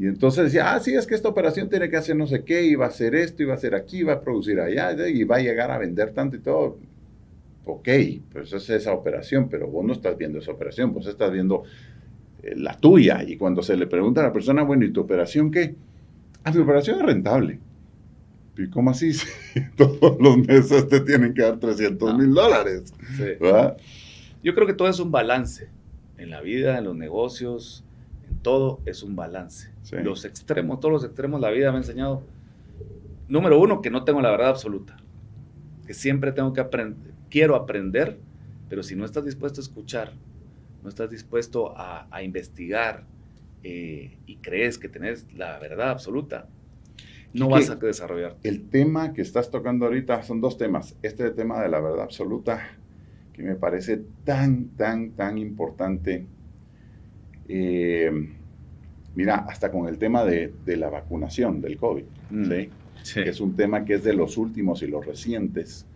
Y 0.00 0.06
entonces 0.06 0.44
decía, 0.44 0.72
ah, 0.72 0.80
sí, 0.80 0.94
es 0.94 1.06
que 1.06 1.14
esta 1.14 1.28
operación 1.28 1.68
tiene 1.68 1.88
que 1.88 1.96
hacer 1.96 2.16
no 2.16 2.26
sé 2.26 2.42
qué, 2.42 2.64
y 2.64 2.74
va 2.74 2.86
a 2.86 2.88
hacer 2.88 3.14
esto, 3.14 3.44
y 3.44 3.46
va 3.46 3.52
a 3.52 3.56
hacer 3.56 3.76
aquí, 3.76 4.02
va 4.02 4.14
a 4.14 4.20
producir 4.20 4.58
allá, 4.58 4.92
y 5.08 5.22
va 5.22 5.36
a 5.36 5.40
llegar 5.40 5.70
a 5.70 5.78
vender 5.78 6.12
tanto 6.12 6.36
y 6.36 6.40
todo 6.40 6.78
ok, 7.64 7.88
pues 8.32 8.52
es 8.52 8.70
esa 8.70 8.92
operación, 8.92 9.48
pero 9.48 9.68
vos 9.68 9.84
no 9.84 9.92
estás 9.92 10.16
viendo 10.16 10.38
esa 10.38 10.52
operación, 10.52 10.92
vos 10.92 11.06
estás 11.06 11.30
viendo 11.30 11.64
eh, 12.42 12.54
la 12.56 12.76
tuya. 12.76 13.22
Y 13.26 13.36
cuando 13.36 13.62
se 13.62 13.76
le 13.76 13.86
pregunta 13.86 14.20
a 14.20 14.24
la 14.24 14.32
persona, 14.32 14.62
bueno, 14.62 14.84
¿y 14.84 14.92
tu 14.92 15.00
operación 15.00 15.50
qué? 15.50 15.74
Ah, 16.44 16.52
tu 16.52 16.62
operación 16.62 16.98
es 16.98 17.06
rentable. 17.06 17.58
¿Y 18.56 18.68
cómo 18.68 18.90
así? 18.90 19.12
Todos 19.76 20.18
los 20.20 20.38
meses 20.38 20.88
te 20.88 21.00
tienen 21.00 21.34
que 21.34 21.42
dar 21.42 21.58
300 21.58 22.18
mil 22.18 22.34
dólares. 22.34 22.92
Yo 24.42 24.54
creo 24.54 24.66
que 24.66 24.74
todo 24.74 24.88
es 24.88 25.00
un 25.00 25.10
balance. 25.10 25.68
En 26.18 26.30
la 26.30 26.40
vida, 26.40 26.78
en 26.78 26.84
los 26.84 26.96
negocios, 26.96 27.84
en 28.28 28.38
todo 28.38 28.80
es 28.84 29.02
un 29.02 29.16
balance. 29.16 29.69
Los 30.02 30.24
extremos, 30.24 30.78
todos 30.80 30.92
los 30.92 31.04
extremos, 31.04 31.40
la 31.40 31.50
vida 31.50 31.70
me 31.70 31.78
ha 31.78 31.80
enseñado. 31.80 32.22
Número 33.28 33.60
uno, 33.60 33.80
que 33.80 33.90
no 33.90 34.04
tengo 34.04 34.20
la 34.20 34.30
verdad 34.30 34.50
absoluta. 34.50 34.96
Que 35.86 35.94
siempre 35.94 36.32
tengo 36.32 36.52
que 36.52 36.60
aprender, 36.60 37.12
quiero 37.28 37.56
aprender, 37.56 38.18
pero 38.68 38.82
si 38.82 38.94
no 38.94 39.04
estás 39.04 39.24
dispuesto 39.24 39.60
a 39.60 39.64
escuchar, 39.64 40.12
no 40.82 40.88
estás 40.88 41.10
dispuesto 41.10 41.74
a, 41.76 42.22
investigar 42.22 43.04
eh, 43.62 44.16
y 44.26 44.36
crees 44.36 44.78
que 44.78 44.88
tenés 44.88 45.26
la 45.34 45.58
verdad 45.58 45.90
absoluta, 45.90 46.48
no 47.32 47.48
vas 47.48 47.70
a 47.70 47.76
desarrollar. 47.76 48.36
El 48.42 48.68
tema 48.68 49.12
que 49.12 49.22
estás 49.22 49.50
tocando 49.50 49.86
ahorita 49.86 50.22
son 50.22 50.40
dos 50.40 50.58
temas. 50.58 50.96
Este 51.02 51.30
tema 51.30 51.62
de 51.62 51.68
la 51.68 51.80
verdad 51.80 52.02
absoluta, 52.02 52.60
que 53.32 53.42
me 53.42 53.54
parece 53.54 54.02
tan, 54.24 54.68
tan, 54.70 55.12
tan 55.12 55.38
importante. 55.38 56.26
Eh, 57.48 58.10
mira, 59.14 59.36
hasta 59.48 59.70
con 59.70 59.88
el 59.88 59.98
tema 59.98 60.24
de, 60.24 60.52
la 60.66 60.90
vacunación 60.90 61.60
del 61.60 61.76
COVID, 61.76 62.04
mm, 62.30 62.44
¿sí? 63.02 63.22
que 63.22 63.30
es 63.30 63.40
un 63.40 63.56
tema 63.56 63.84
que 63.84 63.94
es 63.94 64.04
de 64.04 64.14
los 64.14 64.36
últimos 64.36 64.82
y 64.82 64.86
los 64.86 65.04
recientes 65.04 65.86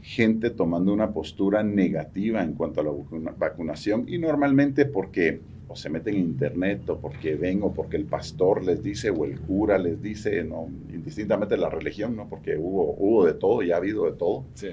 gente 0.00 0.50
tomando 0.50 0.92
una 0.92 1.12
postura 1.12 1.64
negativa 1.64 2.42
en 2.42 2.52
cuanto 2.52 2.80
a 2.80 2.84
la 2.84 2.92
vacunación 3.36 4.04
y 4.06 4.18
normalmente 4.18 4.86
porque 4.86 5.40
o 5.68 5.74
se 5.74 5.90
meten 5.90 6.14
en 6.14 6.20
internet 6.20 6.88
o 6.90 7.00
porque 7.00 7.34
ven 7.34 7.60
o 7.62 7.72
porque 7.74 7.96
el 7.96 8.04
pastor 8.04 8.64
les 8.64 8.82
dice 8.82 9.10
o 9.10 9.24
el 9.24 9.40
cura 9.40 9.78
les 9.78 10.00
dice, 10.00 10.44
no, 10.44 10.68
indistintamente 10.92 11.56
la 11.56 11.68
religión, 11.68 12.14
¿no? 12.14 12.28
porque 12.28 12.56
hubo, 12.56 12.94
hubo 12.98 13.26
de 13.26 13.34
todo 13.34 13.62
y 13.62 13.72
ha 13.72 13.76
habido 13.78 14.04
de 14.04 14.12
todo. 14.12 14.44
Sí. 14.54 14.68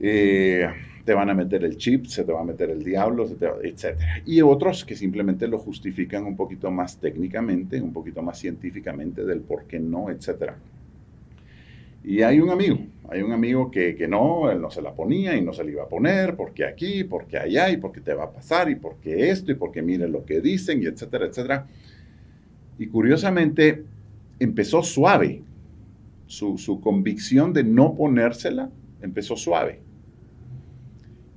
Eh, 0.00 0.66
te 1.08 1.14
van 1.14 1.30
a 1.30 1.34
meter 1.34 1.64
el 1.64 1.78
chip, 1.78 2.04
se 2.04 2.22
te 2.22 2.32
va 2.32 2.42
a 2.42 2.44
meter 2.44 2.68
el 2.68 2.84
diablo, 2.84 3.26
etc. 3.62 3.98
Y 4.26 4.42
otros 4.42 4.84
que 4.84 4.94
simplemente 4.94 5.48
lo 5.48 5.58
justifican 5.58 6.26
un 6.26 6.36
poquito 6.36 6.70
más 6.70 6.98
técnicamente, 6.98 7.80
un 7.80 7.94
poquito 7.94 8.20
más 8.20 8.38
científicamente 8.38 9.24
del 9.24 9.40
por 9.40 9.64
qué 9.64 9.80
no, 9.80 10.10
etc. 10.10 10.52
Y 12.04 12.20
hay 12.20 12.40
un 12.40 12.50
amigo, 12.50 12.80
hay 13.08 13.22
un 13.22 13.32
amigo 13.32 13.70
que, 13.70 13.96
que, 13.96 14.06
no, 14.06 14.50
él 14.50 14.60
no 14.60 14.70
se 14.70 14.82
la 14.82 14.92
ponía 14.92 15.34
y 15.34 15.40
no 15.40 15.54
se 15.54 15.64
la 15.64 15.70
iba 15.70 15.84
a 15.84 15.88
poner, 15.88 16.36
porque 16.36 16.66
aquí, 16.66 17.04
porque 17.04 17.38
allá, 17.38 17.70
y 17.70 17.78
porque 17.78 18.02
te 18.02 18.12
va 18.12 18.24
a 18.24 18.30
pasar, 18.30 18.68
y 18.68 18.74
porque 18.74 19.30
esto, 19.30 19.50
y 19.50 19.54
porque 19.54 19.80
mire 19.80 20.10
lo 20.10 20.26
que 20.26 20.42
dicen, 20.42 20.82
y 20.82 20.86
etcétera, 20.88 21.24
etcétera. 21.24 21.66
Y 22.78 22.86
curiosamente 22.88 23.82
empezó 24.38 24.82
suave, 24.82 25.40
su, 26.26 26.58
su 26.58 26.82
convicción 26.82 27.54
de 27.54 27.64
no 27.64 27.94
ponérsela 27.96 28.68
empezó 29.00 29.38
suave. 29.38 29.87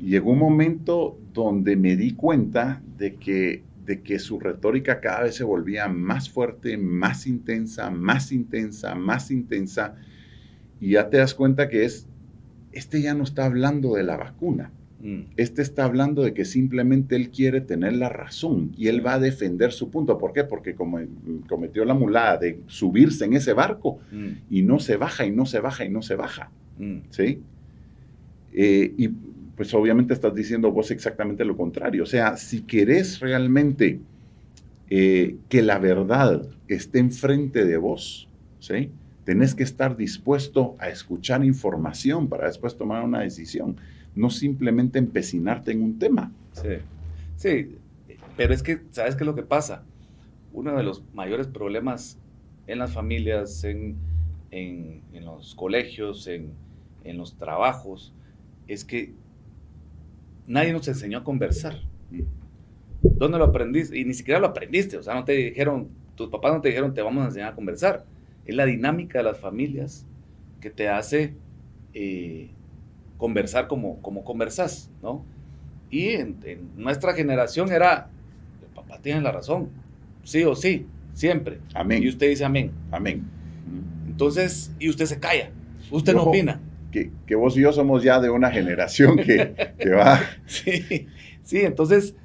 Y 0.01 0.10
llegó 0.10 0.31
un 0.31 0.39
momento 0.39 1.17
donde 1.31 1.75
me 1.75 1.96
di 1.96 2.13
cuenta 2.13 2.81
de 2.98 3.15
que, 3.15 3.62
de 3.86 4.01
que 4.01 4.17
su 4.17 4.39
retórica 4.39 5.00
cada 5.00 5.24
vez 5.24 5.36
se 5.36 5.43
volvía 5.43 5.88
más 5.88 6.27
fuerte, 6.27 6.75
más 6.75 7.27
intensa, 7.27 7.91
más 7.91 8.31
intensa, 8.31 8.96
más 8.96 9.29
intensa. 9.29 9.96
Y 10.79 10.91
ya 10.91 11.10
te 11.10 11.17
das 11.17 11.36
cuenta 11.36 11.70
que 11.70 11.86
es, 11.86 12.08
este 12.72 13.01
ya 13.01 13.13
no 13.13 13.24
está 13.24 13.46
hablando 13.46 13.93
de 13.93 14.01
la 14.01 14.17
vacuna. 14.17 14.72
Mm. 15.03 15.34
Este 15.38 15.62
está 15.62 15.86
hablando 15.86 16.24
de 16.24 16.34
que 16.34 16.46
simplemente 16.46 17.15
él 17.15 17.29
quiere 17.29 17.62
tener 17.62 17.93
la 17.93 18.10
razón 18.10 18.72
y 18.75 18.88
él 18.88 19.05
va 19.05 19.13
a 19.13 19.20
defender 19.20 19.72
su 19.72 19.91
punto. 19.91 20.17
¿Por 20.17 20.34
qué? 20.34 20.43
Porque 20.43 20.74
como 20.74 21.00
cometió 21.48 21.86
la 21.86 21.93
mulada 21.93 22.38
de 22.38 22.60
subirse 22.65 23.25
en 23.25 23.34
ese 23.34 23.53
barco 23.53 24.00
mm. 24.12 24.29
y 24.50 24.63
no 24.63 24.79
se 24.79 24.98
baja 24.98 25.25
y 25.25 25.31
no 25.31 25.46
se 25.46 25.60
baja 25.60 25.86
y 25.86 25.89
no 25.89 26.01
se 26.01 26.15
baja. 26.15 26.50
Mm. 26.79 26.98
¿Sí? 27.10 27.39
Eh, 28.53 28.93
y 28.98 29.10
pues 29.55 29.74
obviamente 29.74 30.13
estás 30.13 30.34
diciendo 30.34 30.72
vos 30.72 30.91
exactamente 30.91 31.46
lo 31.46 31.55
contrario. 31.58 32.03
O 32.03 32.08
sea, 32.08 32.38
si 32.38 32.62
querés 32.62 33.20
realmente 33.20 34.00
eh, 34.89 35.38
que 35.50 35.62
la 35.62 35.79
verdad 35.79 36.48
esté 36.67 37.00
enfrente 37.00 37.65
de 37.65 37.77
vos, 37.77 38.27
¿sí? 38.60 38.91
Tenés 39.24 39.53
que 39.53 39.63
estar 39.63 39.96
dispuesto 39.96 40.75
a 40.79 40.89
escuchar 40.89 41.46
información 41.46 42.27
para 42.27 42.48
después 42.48 42.75
tomar 42.75 43.03
una 43.03 43.20
decisión, 43.20 43.77
no 44.15 44.29
simplemente 44.29 45.00
empecinarte 45.00 45.72
en 45.72 45.84
un 45.84 46.00
tema. 46.00 46.31
Sí, 46.53 46.77
sí, 47.36 47.77
pero 48.36 48.53
es 48.53 48.63
que, 48.63 48.81
¿sabes 48.91 49.15
qué 49.15 49.24
es 49.24 49.27
lo 49.27 49.36
que 49.36 49.43
pasa? 49.43 49.84
Uno 50.53 50.75
de 50.75 50.84
los 50.84 51.03
mayores 51.13 51.48
problemas 51.48 52.17
en 52.67 52.79
las 52.79 52.91
familias, 52.91 53.63
en, 53.63 53.96
en, 54.50 55.01
en 55.13 55.25
los 55.25 55.55
colegios, 55.55 56.27
en, 56.27 56.50
en 57.03 57.17
los 57.17 57.36
trabajos, 57.36 58.13
es 58.67 58.84
que 58.84 59.13
nadie 60.51 60.74
nos 60.74 60.88
enseñó 60.88 61.20
a 61.20 61.24
conversar. 61.24 61.79
¿Dónde 63.01 63.38
lo 63.38 63.46
aprendiste? 63.46 63.98
Y 63.98 64.05
ni 64.05 64.13
siquiera 64.13 64.39
lo 64.39 64.48
aprendiste, 64.48 64.98
o 64.98 65.03
sea, 65.03 65.15
no 65.15 65.24
te 65.24 65.31
dijeron, 65.31 65.89
tus 66.15 66.29
papás 66.29 66.53
no 66.53 66.62
te 66.62 66.70
dijeron, 66.70 66.93
te 66.93 67.01
vamos 67.01 67.24
a 67.24 67.27
enseñar 67.27 67.53
a 67.53 67.55
conversar. 67.55 68.05
Es 68.46 68.55
la 68.55 68.65
dinámica 68.65 69.20
de 69.20 69.24
las 69.24 69.39
familias 69.39 70.05
que 70.60 70.70
te 70.70 70.89
hace 70.89 71.36
eh, 71.93 72.50
conversar 73.17 73.67
como, 73.67 74.01
como 74.01 74.24
conversas, 74.24 74.91
¿no? 75.01 75.25
Y 75.89 76.10
en, 76.10 76.38
nuestra 76.75 77.13
generación 77.13 77.72
era, 77.72 78.10
el 78.62 78.75
papá 78.75 79.00
tiene 79.01 79.22
la 79.22 79.31
razón, 79.31 79.70
sí 80.24 80.43
o 80.43 80.55
sí, 80.55 80.86
siempre. 81.13 81.60
Amén. 81.74 82.03
Y 82.03 82.10
usted 82.10 82.27
dice 82.29 82.46
amén. 82.46 82.72
Amén. 82.91 83.24
Entonces, 84.05 84.72
y 84.79 84.89
usted 84.89 85.05
se 85.05 85.20
calla, 85.20 85.50
usted 85.89 86.13
no 86.13 86.24
opina 86.24 86.60
que, 86.91 87.36
vos 87.36 87.57
y 87.57 87.62
yo 87.62 87.74
somos 87.74 88.03
ya 88.03 88.19
de 88.19 88.29
una 88.29 88.51
generación 88.51 89.17
que, 89.17 89.53
va. 89.89 90.21
Sí, 90.45 91.07
sí, 91.43 91.62
entonces 91.62 92.15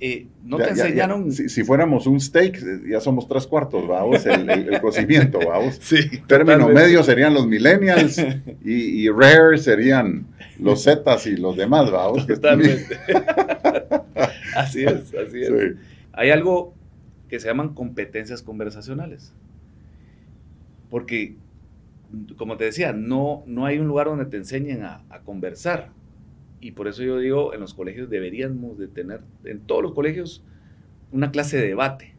eh, 0.00 0.26
no 0.44 0.56
te 0.56 0.70
enseñaron. 0.70 1.30
si, 1.30 1.62
fuéramos 1.62 2.08
un 2.08 2.20
steak, 2.20 2.58
ya 2.88 3.00
somos 3.00 3.28
tres 3.28 3.46
cuartos, 3.46 3.86
vamos, 3.86 4.26
el, 4.26 4.80
cocimiento, 4.80 5.38
vamos. 5.38 5.78
Sí. 5.80 6.22
Término 6.26 6.68
medio 6.68 7.04
serían 7.04 7.34
los 7.34 7.46
millennials 7.46 8.20
y, 8.64 9.08
rare 9.08 9.58
serían 9.58 10.26
los 10.58 10.82
zetas 10.82 11.26
y 11.26 11.36
los 11.36 11.56
demás, 11.56 11.90
vamos. 11.90 12.26
Totalmente. 12.26 12.98
así 14.56 14.82
es, 14.82 15.14
así 15.14 15.42
es. 15.42 15.52
Hay 16.12 16.30
algo 16.30 16.74
que 17.28 17.38
se 17.38 17.46
llaman 17.46 17.72
competencias 17.72 18.42
conversacionales. 18.42 19.32
Porque 20.90 21.36
como 22.36 22.56
te 22.56 22.64
decía, 22.64 22.92
no, 22.92 23.42
no 23.46 23.66
hay 23.66 23.78
un 23.78 23.88
lugar 23.88 24.06
donde 24.06 24.26
te 24.26 24.36
enseñen 24.36 24.82
a, 24.82 25.02
conversar. 25.24 25.90
Y 26.60 26.72
por 26.72 26.86
eso 26.88 27.02
yo 27.02 27.18
digo, 27.18 27.54
en 27.54 27.60
los 27.60 27.74
colegios 27.74 28.08
deberíamos 28.08 28.78
de 28.78 28.88
tener, 28.88 29.22
en 29.44 29.60
todos 29.60 29.82
los 29.82 29.92
colegios, 29.92 30.44
una 31.10 31.30
clase 31.30 31.56
de 31.56 31.66
debate. 31.66 32.14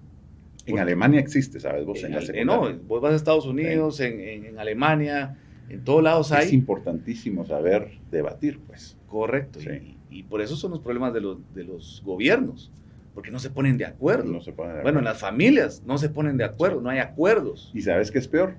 En 0.65 0.79
Alemania 0.79 1.19
existe, 1.19 1.59
¿sabes? 1.59 1.85
Vos 1.85 2.03
en, 2.03 2.13
en 2.13 2.47
no, 2.47 2.73
vos 2.87 3.01
vas 3.01 3.13
a 3.13 3.15
Estados 3.15 3.45
Unidos, 3.45 3.99
en, 3.99 4.45
en, 4.45 4.59
Alemania, 4.59 5.37
en 5.69 5.83
todos 5.83 6.01
lados 6.01 6.31
hay. 6.31 6.47
Es 6.47 6.53
importantísimo 6.53 7.45
saber 7.45 7.99
debatir, 8.11 8.59
pues. 8.65 8.97
Correcto. 9.07 9.59
Y, 9.61 9.97
y, 10.09 10.23
por 10.23 10.41
eso 10.41 10.55
son 10.55 10.71
los 10.71 10.79
problemas 10.79 11.13
de 11.13 11.21
los, 11.21 11.37
de 11.53 11.65
los 11.65 12.01
gobiernos, 12.05 12.71
porque 13.13 13.29
no 13.29 13.39
se 13.39 13.49
ponen 13.49 13.77
de 13.77 13.85
acuerdo. 13.85 14.31
No 14.31 14.41
se 14.41 14.53
ponen 14.53 14.73
de 14.73 14.79
acuerdo. 14.79 14.83
Bueno, 14.83 14.99
en 14.99 15.05
las 15.05 15.19
familias 15.19 15.83
no 15.85 15.97
se 15.97 16.09
ponen 16.09 16.37
de 16.37 16.45
acuerdo, 16.45 16.81
no 16.81 16.89
hay 16.89 16.99
acuerdos. 16.99 17.71
¿Y 17.73 17.81
sabes 17.81 18.09
qué 18.09 18.19
es 18.19 18.27
peor? 18.27 18.55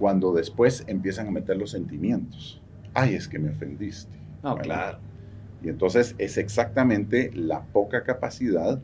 Cuando 0.00 0.32
después 0.32 0.82
empiezan 0.86 1.28
a 1.28 1.30
meter 1.30 1.58
los 1.58 1.72
sentimientos. 1.72 2.62
Ay, 2.94 3.14
es 3.14 3.28
que 3.28 3.38
me 3.38 3.50
ofendiste. 3.50 4.16
No, 4.42 4.56
claro. 4.56 4.98
Y 5.62 5.68
entonces 5.68 6.14
es 6.16 6.38
exactamente 6.38 7.30
la 7.34 7.62
poca 7.62 8.02
capacidad 8.02 8.80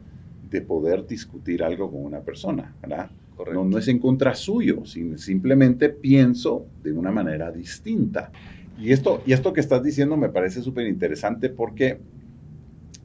de 0.50 0.61
poder 0.61 1.06
discutir 1.06 1.64
algo 1.64 1.90
con 1.90 2.04
una 2.04 2.20
persona, 2.20 2.76
¿verdad? 2.82 3.11
Correcto. 3.35 3.64
No, 3.64 3.78
es 3.78 3.88
en 3.88 3.99
contra 3.99 4.35
suyo, 4.35 4.85
simplemente 4.85 5.88
pienso 5.88 6.66
de 6.82 6.92
una 6.92 7.11
manera 7.11 7.50
distinta. 7.50 8.30
Y 8.78 8.92
esto, 8.92 9.23
y 9.25 9.32
esto 9.32 9.54
que 9.54 9.61
estás 9.61 9.82
diciendo 9.82 10.18
me 10.18 10.28
parece 10.28 10.61
súper 10.61 10.87
interesante 10.87 11.49
porque, 11.49 11.99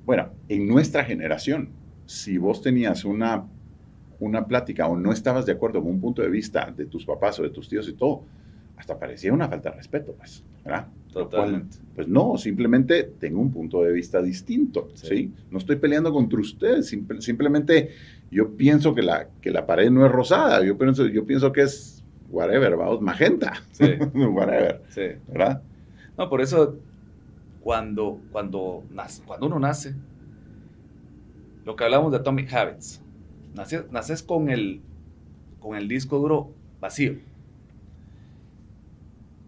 bueno, 0.05 0.31
en 0.49 0.67
nuestra 0.67 1.05
generación, 1.05 1.69
si 2.05 2.37
vos 2.37 2.61
tenías 2.61 3.05
una 3.05 3.45
una 4.21 4.45
plática 4.45 4.87
o 4.87 4.95
no 4.95 5.11
estabas 5.11 5.45
de 5.45 5.51
acuerdo 5.51 5.81
con 5.81 5.91
un 5.91 5.99
punto 5.99 6.21
de 6.21 6.29
vista 6.29 6.71
de 6.75 6.85
tus 6.85 7.05
papás 7.05 7.39
o 7.39 7.43
de 7.43 7.49
tus 7.49 7.67
tíos 7.67 7.87
y 7.89 7.93
todo, 7.93 8.23
hasta 8.77 8.97
parecía 8.97 9.33
una 9.33 9.47
falta 9.47 9.69
de 9.69 9.77
respeto, 9.77 10.13
pues, 10.13 10.43
¿verdad? 10.63 10.87
Totalmente. 11.11 11.77
pues 11.93 12.07
no, 12.07 12.37
simplemente 12.37 13.03
tengo 13.19 13.41
un 13.41 13.51
punto 13.51 13.83
de 13.83 13.91
vista 13.91 14.21
distinto, 14.21 14.89
¿sí? 14.93 15.33
No 15.49 15.57
estoy 15.57 15.75
peleando 15.75 16.13
contra 16.13 16.39
ustedes, 16.39 16.87
simplemente 17.19 17.89
yo 18.31 18.55
pienso 18.55 18.95
que 18.95 19.01
la, 19.01 19.27
que 19.41 19.51
la 19.51 19.65
pared 19.65 19.91
no 19.91 20.05
es 20.05 20.11
rosada, 20.11 20.63
yo 20.63 20.77
pienso, 20.77 21.05
yo 21.07 21.25
pienso 21.25 21.51
que 21.51 21.63
es 21.63 22.03
whatever, 22.29 22.77
vamos, 22.77 23.01
magenta, 23.01 23.53
sí. 23.71 23.85
whatever, 24.13 24.81
sí. 24.89 25.07
¿verdad? 25.27 25.61
No, 26.17 26.29
por 26.29 26.41
eso 26.41 26.79
cuando, 27.61 28.19
cuando, 28.31 28.83
nace, 28.89 29.23
cuando 29.23 29.47
uno 29.47 29.59
nace, 29.59 29.95
lo 31.65 31.75
que 31.75 31.83
hablamos 31.83 32.11
de 32.11 32.17
Atomic 32.17 32.51
Habits, 32.51 33.03
naces, 33.53 34.23
con, 34.23 34.49
el, 34.49 34.81
con 35.59 35.75
el 35.77 35.87
disco 35.87 36.19
duro 36.19 36.51
vacío. 36.79 37.15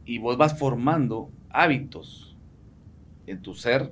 Y 0.06 0.18
vos 0.18 0.38
vas 0.38 0.58
formando 0.58 1.30
hábitos 1.50 2.36
en 3.26 3.42
tu 3.42 3.54
ser 3.54 3.92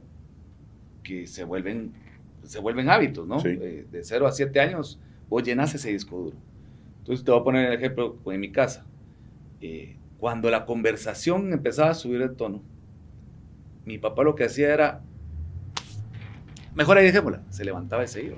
que 1.04 1.28
se 1.28 1.44
vuelven, 1.44 1.94
se 2.44 2.60
vuelven 2.60 2.90
hábitos, 2.90 3.28
¿no? 3.28 3.40
Eh, 3.46 3.86
de 3.90 4.04
0 4.04 4.28
a 4.28 4.32
7 4.32 4.60
años, 4.60 5.00
vos 5.30 5.44
llenas 5.44 5.74
ese 5.74 5.92
disco 5.92 6.18
duro. 6.18 6.38
Entonces 7.00 7.26
te 7.26 7.32
voy 7.32 7.40
a 7.40 7.44
poner 7.44 7.68
el 7.68 7.74
ejemplo 7.74 8.18
en 8.26 8.40
mi 8.40 8.52
casa. 8.52 8.86
Eh, 9.62 9.98
cuando 10.20 10.52
la 10.52 10.66
conversación 10.66 11.52
empezaba 11.54 11.92
a 11.92 11.94
subir 11.94 12.22
el 12.22 12.36
tono, 12.36 12.62
mi 13.86 13.98
papá 13.98 14.24
lo 14.24 14.36
que 14.36 14.44
hacía 14.44 14.74
era, 14.74 15.02
mejor 16.76 16.98
ahí 16.98 17.06
dejémosla, 17.06 17.42
se 17.50 17.66
levantaba 17.66 18.04
y 18.04 18.08
se 18.08 18.26
iba. 18.26 18.36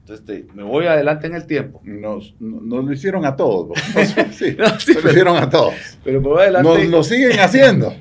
Entonces, 0.00 0.54
me 0.54 0.62
voy 0.62 0.86
adelante 0.86 1.26
en 1.26 1.34
el 1.34 1.46
tiempo. 1.46 1.80
Nos, 1.84 2.34
lo 2.40 2.92
hicieron 2.92 3.24
a 3.24 3.36
todos. 3.36 3.78
sí, 4.32 4.52
lo 4.52 4.66
hicieron 4.76 5.36
a 5.36 5.48
todos. 5.48 5.74
Pero 6.02 6.20
me 6.20 6.28
voy 6.28 6.42
adelante. 6.42 6.68
Nos 6.68 6.86
lo 6.88 7.04
siguen 7.04 7.38
haciendo. 7.38 7.94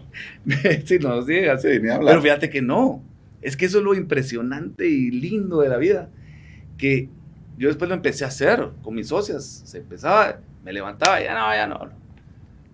sí, 0.86 0.98
nos 1.00 1.16
lo 1.18 1.22
siguen 1.24 1.50
haciendo. 1.50 2.00
pero 2.06 2.22
fíjate 2.22 2.50
que 2.50 2.62
no. 2.62 3.04
Es 3.42 3.56
que 3.56 3.66
eso 3.66 3.78
es 3.80 3.84
lo 3.84 3.94
impresionante 3.94 4.88
y 4.88 5.12
lindo 5.12 5.62
de 5.62 5.70
la 5.70 5.78
vida. 5.78 6.10
Que 6.78 7.10
yo 7.58 7.68
después 7.68 7.90
lo 7.90 7.96
empecé 7.96 8.26
a 8.26 8.30
hacer 8.30 8.70
con 8.82 8.96
mis 8.96 9.10
socias. 9.10 9.64
Se 9.66 9.78
empezaba, 9.78 10.40
me 10.64 10.74
levantaba, 10.74 11.22
ya 11.22 11.34
no, 11.34 11.54
ya 11.54 11.68
no. 11.68 11.90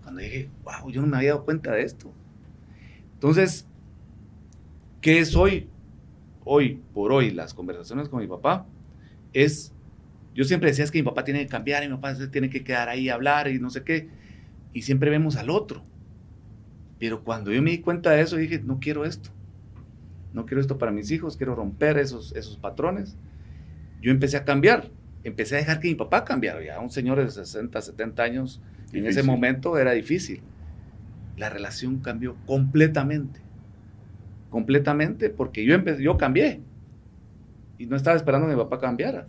Cuando 0.01 0.21
dije, 0.21 0.49
wow, 0.63 0.89
yo 0.91 1.01
no 1.01 1.07
me 1.07 1.17
había 1.17 1.31
dado 1.31 1.45
cuenta 1.45 1.71
de 1.71 1.81
esto. 1.81 2.11
Entonces, 3.13 3.67
¿qué 5.01 5.19
es 5.19 5.35
hoy? 5.35 5.67
Hoy, 6.43 6.79
por 6.93 7.11
hoy, 7.11 7.31
las 7.31 7.53
conversaciones 7.53 8.07
con 8.07 8.19
mi 8.19 8.27
papá 8.27 8.67
es, 9.35 9.73
yo 10.33 10.45
siempre 10.45 10.69
decía 10.69 10.85
es 10.85 10.91
que 10.91 10.99
mi 10.99 11.03
papá 11.03 11.23
tiene 11.23 11.41
que 11.41 11.47
cambiar 11.47 11.83
y 11.83 11.87
mi 11.87 11.95
papá 11.95 12.15
tiene 12.31 12.49
que 12.49 12.63
quedar 12.63 12.89
ahí 12.89 13.09
a 13.09 13.15
hablar 13.15 13.49
y 13.49 13.59
no 13.59 13.69
sé 13.69 13.83
qué, 13.83 14.07
y 14.73 14.81
siempre 14.81 15.09
vemos 15.09 15.35
al 15.35 15.49
otro. 15.49 15.83
Pero 16.99 17.23
cuando 17.23 17.51
yo 17.51 17.61
me 17.61 17.71
di 17.71 17.79
cuenta 17.79 18.11
de 18.11 18.21
eso, 18.21 18.37
dije, 18.37 18.61
no 18.63 18.79
quiero 18.79 19.05
esto. 19.05 19.29
No 20.33 20.45
quiero 20.45 20.61
esto 20.61 20.77
para 20.77 20.91
mis 20.91 21.11
hijos, 21.11 21.37
quiero 21.37 21.53
romper 21.53 21.97
esos, 21.97 22.33
esos 22.35 22.57
patrones. 22.57 23.15
Yo 24.01 24.11
empecé 24.11 24.37
a 24.37 24.45
cambiar, 24.45 24.89
empecé 25.23 25.55
a 25.55 25.59
dejar 25.59 25.79
que 25.79 25.89
mi 25.89 25.95
papá 25.95 26.23
cambiara. 26.23 26.63
Ya 26.63 26.79
un 26.79 26.89
señor 26.89 27.23
de 27.23 27.29
60, 27.29 27.81
70 27.81 28.23
años, 28.23 28.61
en 28.93 29.05
ese 29.05 29.23
momento 29.23 29.77
era 29.77 29.91
difícil. 29.91 30.41
La 31.37 31.49
relación 31.49 31.99
cambió 31.99 32.37
completamente. 32.45 33.41
Completamente 34.49 35.29
porque 35.29 35.65
yo, 35.65 35.73
empecé, 35.75 36.03
yo 36.03 36.17
cambié. 36.17 36.61
Y 37.77 37.85
no 37.87 37.95
estaba 37.95 38.15
esperando 38.15 38.47
que 38.47 38.53
mi 38.55 38.61
papá 38.61 38.79
cambiara. 38.79 39.27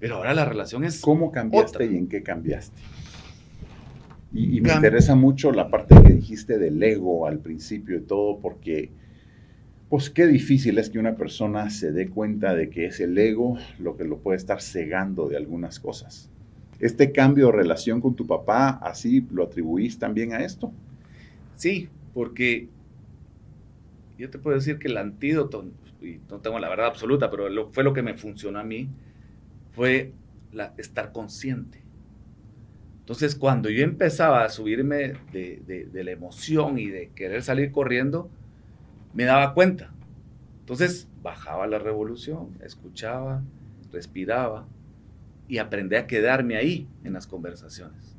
Pero 0.00 0.16
ahora 0.16 0.34
la 0.34 0.44
relación 0.44 0.84
es. 0.84 1.00
¿Cómo 1.00 1.32
cambiaste 1.32 1.86
y 1.86 1.96
en 1.96 2.08
qué 2.08 2.22
cambiaste? 2.22 2.80
Y, 4.32 4.60
me 4.60 4.72
interesa 4.74 5.14
mucho 5.14 5.52
la 5.52 5.70
parte 5.70 5.94
que 6.02 6.12
dijiste 6.12 6.58
del 6.58 6.82
ego 6.82 7.26
al 7.26 7.38
principio 7.38 7.96
y 7.96 8.02
todo, 8.02 8.38
porque, 8.40 8.90
pues 9.88 10.10
qué 10.10 10.26
difícil 10.26 10.78
es 10.78 10.90
que 10.90 10.98
una 10.98 11.16
persona 11.16 11.70
se 11.70 11.92
dé 11.92 12.08
cuenta 12.08 12.54
de 12.54 12.68
que 12.68 12.86
es 12.86 13.00
el 13.00 13.16
ego 13.16 13.56
lo 13.78 13.96
que 13.96 14.04
lo 14.04 14.18
puede 14.18 14.36
estar 14.36 14.60
cegando 14.60 15.28
de 15.28 15.38
algunas 15.38 15.80
cosas. 15.80 16.28
¿Este 16.78 17.10
cambio 17.10 17.46
de 17.46 17.52
relación 17.52 18.00
con 18.00 18.14
tu 18.14 18.26
papá, 18.26 18.78
así 18.82 19.26
lo 19.32 19.44
atribuís 19.44 19.98
también 19.98 20.34
a 20.34 20.44
esto? 20.44 20.72
Sí, 21.56 21.88
porque 22.12 22.68
yo 24.18 24.28
te 24.30 24.38
puedo 24.38 24.56
decir 24.56 24.78
que 24.78 24.88
el 24.88 24.98
antídoto, 24.98 25.64
y 26.00 26.20
no 26.28 26.38
tengo 26.40 26.58
la 26.58 26.68
verdad 26.68 26.86
absoluta, 26.86 27.30
pero 27.30 27.48
lo, 27.48 27.68
fue 27.70 27.84
lo 27.84 27.92
que 27.92 28.02
me 28.02 28.14
funcionó 28.14 28.58
a 28.58 28.64
mí, 28.64 28.88
fue 29.72 30.12
la, 30.52 30.74
estar 30.76 31.12
consciente 31.12 31.82
entonces, 33.08 33.36
cuando 33.36 33.70
yo 33.70 33.84
empezaba 33.84 34.44
a 34.44 34.50
subirme 34.50 35.14
de, 35.32 35.88
la 35.94 36.10
emoción 36.10 36.78
y 36.78 36.88
de 36.88 37.08
querer 37.14 37.42
salir 37.42 37.72
corriendo, 37.72 38.28
me 39.14 39.24
daba 39.24 39.54
cuenta. 39.54 39.94
Entonces, 40.60 41.08
bajaba 41.22 41.66
la 41.66 41.78
revolución, 41.78 42.50
escuchaba, 42.62 43.42
respiraba 43.90 44.66
y 45.48 45.56
aprendí 45.56 45.96
a 45.96 46.06
quedarme 46.06 46.58
ahí 46.58 46.86
en 47.02 47.14
las 47.14 47.26
conversaciones. 47.26 48.14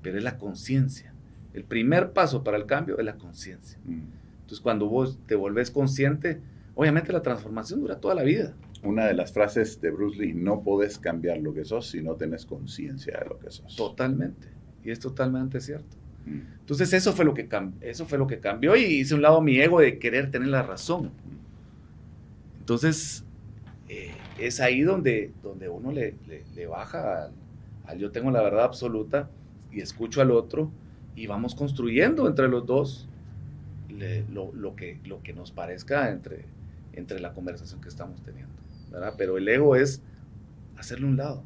Pero 0.00 0.16
es 0.16 0.24
la 0.24 0.38
conciencia. 0.38 1.12
El 1.52 1.64
primer 1.64 2.12
paso 2.12 2.42
para 2.42 2.56
el 2.56 2.64
cambio 2.64 2.98
es 2.98 3.04
la 3.04 3.16
conciencia. 3.16 3.78
Mm. 3.84 4.04
Entonces, 4.40 4.60
cuando 4.60 4.86
vos 4.86 5.18
te 5.26 5.34
volvés 5.34 5.70
consciente, 5.70 6.40
obviamente 6.74 7.12
la 7.12 7.22
transformación 7.22 7.80
dura 7.80 8.00
toda 8.00 8.14
la 8.14 8.22
vida 8.22 8.54
una 8.82 9.06
de 9.06 9.14
las 9.14 9.32
frases 9.32 9.80
de 9.80 9.90
Bruce 9.90 10.18
Lee, 10.18 10.32
no 10.32 10.62
podés 10.62 10.98
cambiar 10.98 11.38
lo 11.38 11.52
que 11.52 11.64
sos 11.64 11.88
si 11.88 12.02
no 12.02 12.14
tenés 12.14 12.46
conciencia 12.46 13.18
de 13.18 13.28
lo 13.28 13.38
que 13.38 13.50
sos. 13.50 13.76
Totalmente, 13.76 14.48
y 14.84 14.90
es 14.90 14.98
totalmente 14.98 15.60
cierto. 15.60 15.96
Mm. 16.24 16.60
Entonces 16.60 16.92
eso 16.92 17.12
fue, 17.12 17.24
lo 17.24 17.34
que 17.34 17.48
eso 17.80 18.06
fue 18.06 18.18
lo 18.18 18.26
que 18.26 18.40
cambió 18.40 18.76
y 18.76 18.84
hice 18.84 19.14
un 19.14 19.22
lado 19.22 19.40
mi 19.40 19.58
ego 19.60 19.80
de 19.80 19.98
querer 19.98 20.30
tener 20.30 20.48
la 20.48 20.62
razón. 20.62 21.10
Entonces 22.60 23.24
eh, 23.88 24.12
es 24.38 24.60
ahí 24.60 24.82
donde, 24.82 25.32
donde 25.42 25.68
uno 25.68 25.92
le, 25.92 26.14
le, 26.54 26.66
baja 26.66 27.30
al, 27.84 27.98
yo 27.98 28.10
tengo 28.12 28.30
la 28.30 28.42
verdad 28.42 28.64
absoluta 28.64 29.28
y 29.72 29.80
escucho 29.80 30.22
al 30.22 30.30
otro 30.30 30.70
y 31.16 31.26
vamos 31.26 31.54
construyendo 31.54 32.28
entre 32.28 32.48
los 32.48 32.64
dos 32.64 33.08
lo, 34.32 34.52
lo, 34.54 34.76
que, 34.76 34.98
lo 35.04 35.20
que 35.22 35.32
nos 35.32 35.50
parezca 35.50 36.10
entre, 36.10 36.44
entre 37.00 37.20
la 37.20 37.32
conversación 37.34 37.80
que 37.80 37.88
estamos 37.88 38.22
teniendo. 38.22 38.52
Pero 39.16 39.38
el 39.38 39.48
ego 39.48 39.76
es 39.76 40.02
hacerle 40.76 41.06
un 41.06 41.16
lado. 41.16 41.42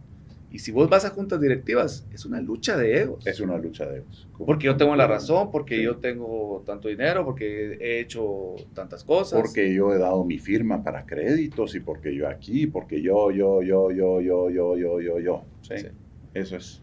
Y 0.54 0.60
si 0.60 0.70
vos 0.70 0.88
vas 0.88 1.04
a 1.04 1.10
juntas 1.10 1.40
directivas, 1.40 2.06
es 2.12 2.24
una 2.24 2.40
lucha 2.40 2.76
de 2.76 3.00
egos. 3.00 3.26
Es 3.26 3.40
una 3.40 3.58
lucha 3.58 3.86
de 3.86 3.96
egos. 3.96 4.28
Porque 4.38 4.66
yo 4.66 4.76
tengo 4.76 4.94
la 4.94 5.08
razón, 5.08 5.50
porque 5.50 5.82
yo 5.82 5.96
tengo 5.96 6.62
tanto 6.64 6.86
dinero, 6.86 7.24
porque 7.24 7.76
he 7.80 7.98
hecho 7.98 8.54
tantas 8.72 9.02
cosas. 9.02 9.40
Porque 9.40 9.74
yo 9.74 9.92
he 9.92 9.98
dado 9.98 10.22
mi 10.24 10.38
firma 10.38 10.84
para 10.84 11.06
créditos 11.06 11.74
y 11.74 11.80
porque 11.80 12.14
yo 12.14 12.28
aquí, 12.28 12.68
porque 12.68 13.02
yo, 13.02 13.32
yo, 13.32 13.62
yo, 13.62 13.90
yo, 13.90 14.20
yo, 14.20 14.48
yo, 14.48 14.76
yo, 14.76 15.00
yo, 15.00 15.18
yo. 15.18 15.44
¿sí? 15.62 15.74
Eso 16.34 16.56
es. 16.56 16.80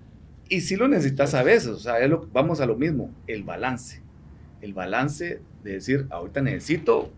Y 0.49 0.59
si 0.59 0.75
lo 0.75 0.89
necesitas 0.89 1.33
a 1.33 1.41
veces, 1.41 1.69
o 1.69 1.79
sea, 1.79 1.95
vamos 2.33 2.59
a 2.59 2.65
lo 2.65 2.75
mismo, 2.75 3.09
el 3.25 3.43
balance. 3.43 4.01
El 4.59 4.73
balance 4.73 5.39
de 5.63 5.71
decir, 5.71 6.07
ahorita 6.09 6.41
necesito 6.41 7.09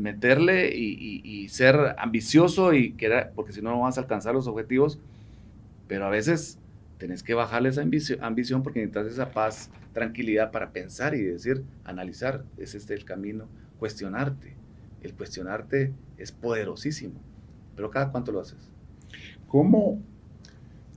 meterle 0.00 0.74
y, 0.74 1.48
ser 1.48 1.94
ambicioso 1.98 2.72
y 2.72 2.92
querer, 2.92 3.32
porque 3.34 3.52
si 3.52 3.60
no, 3.60 3.70
no 3.70 3.80
vas 3.80 3.98
a 3.98 4.02
alcanzar 4.02 4.34
los 4.34 4.46
objetivos, 4.46 4.98
pero 5.88 6.06
a 6.06 6.10
veces 6.10 6.58
tenés 6.98 7.22
que 7.22 7.34
bajarle 7.34 7.70
esa 7.70 7.82
ambición, 7.82 8.62
porque 8.62 8.80
necesitas 8.80 9.12
esa 9.12 9.30
paz, 9.32 9.70
tranquilidad 9.92 10.50
para 10.52 10.70
pensar 10.70 11.14
y 11.14 11.22
decir, 11.22 11.62
analizar, 11.84 12.44
es 12.56 12.74
este 12.74 12.94
el 12.94 13.04
camino, 13.04 13.46
cuestionarte. 13.78 14.54
El 15.02 15.14
cuestionarte 15.14 15.92
es 16.18 16.30
poderosísimo, 16.30 17.14
pero 17.74 17.90
cada 17.90 18.12
cuánto 18.12 18.32
lo 18.32 18.40
haces. 18.40 18.58
¿Cómo, 19.48 20.00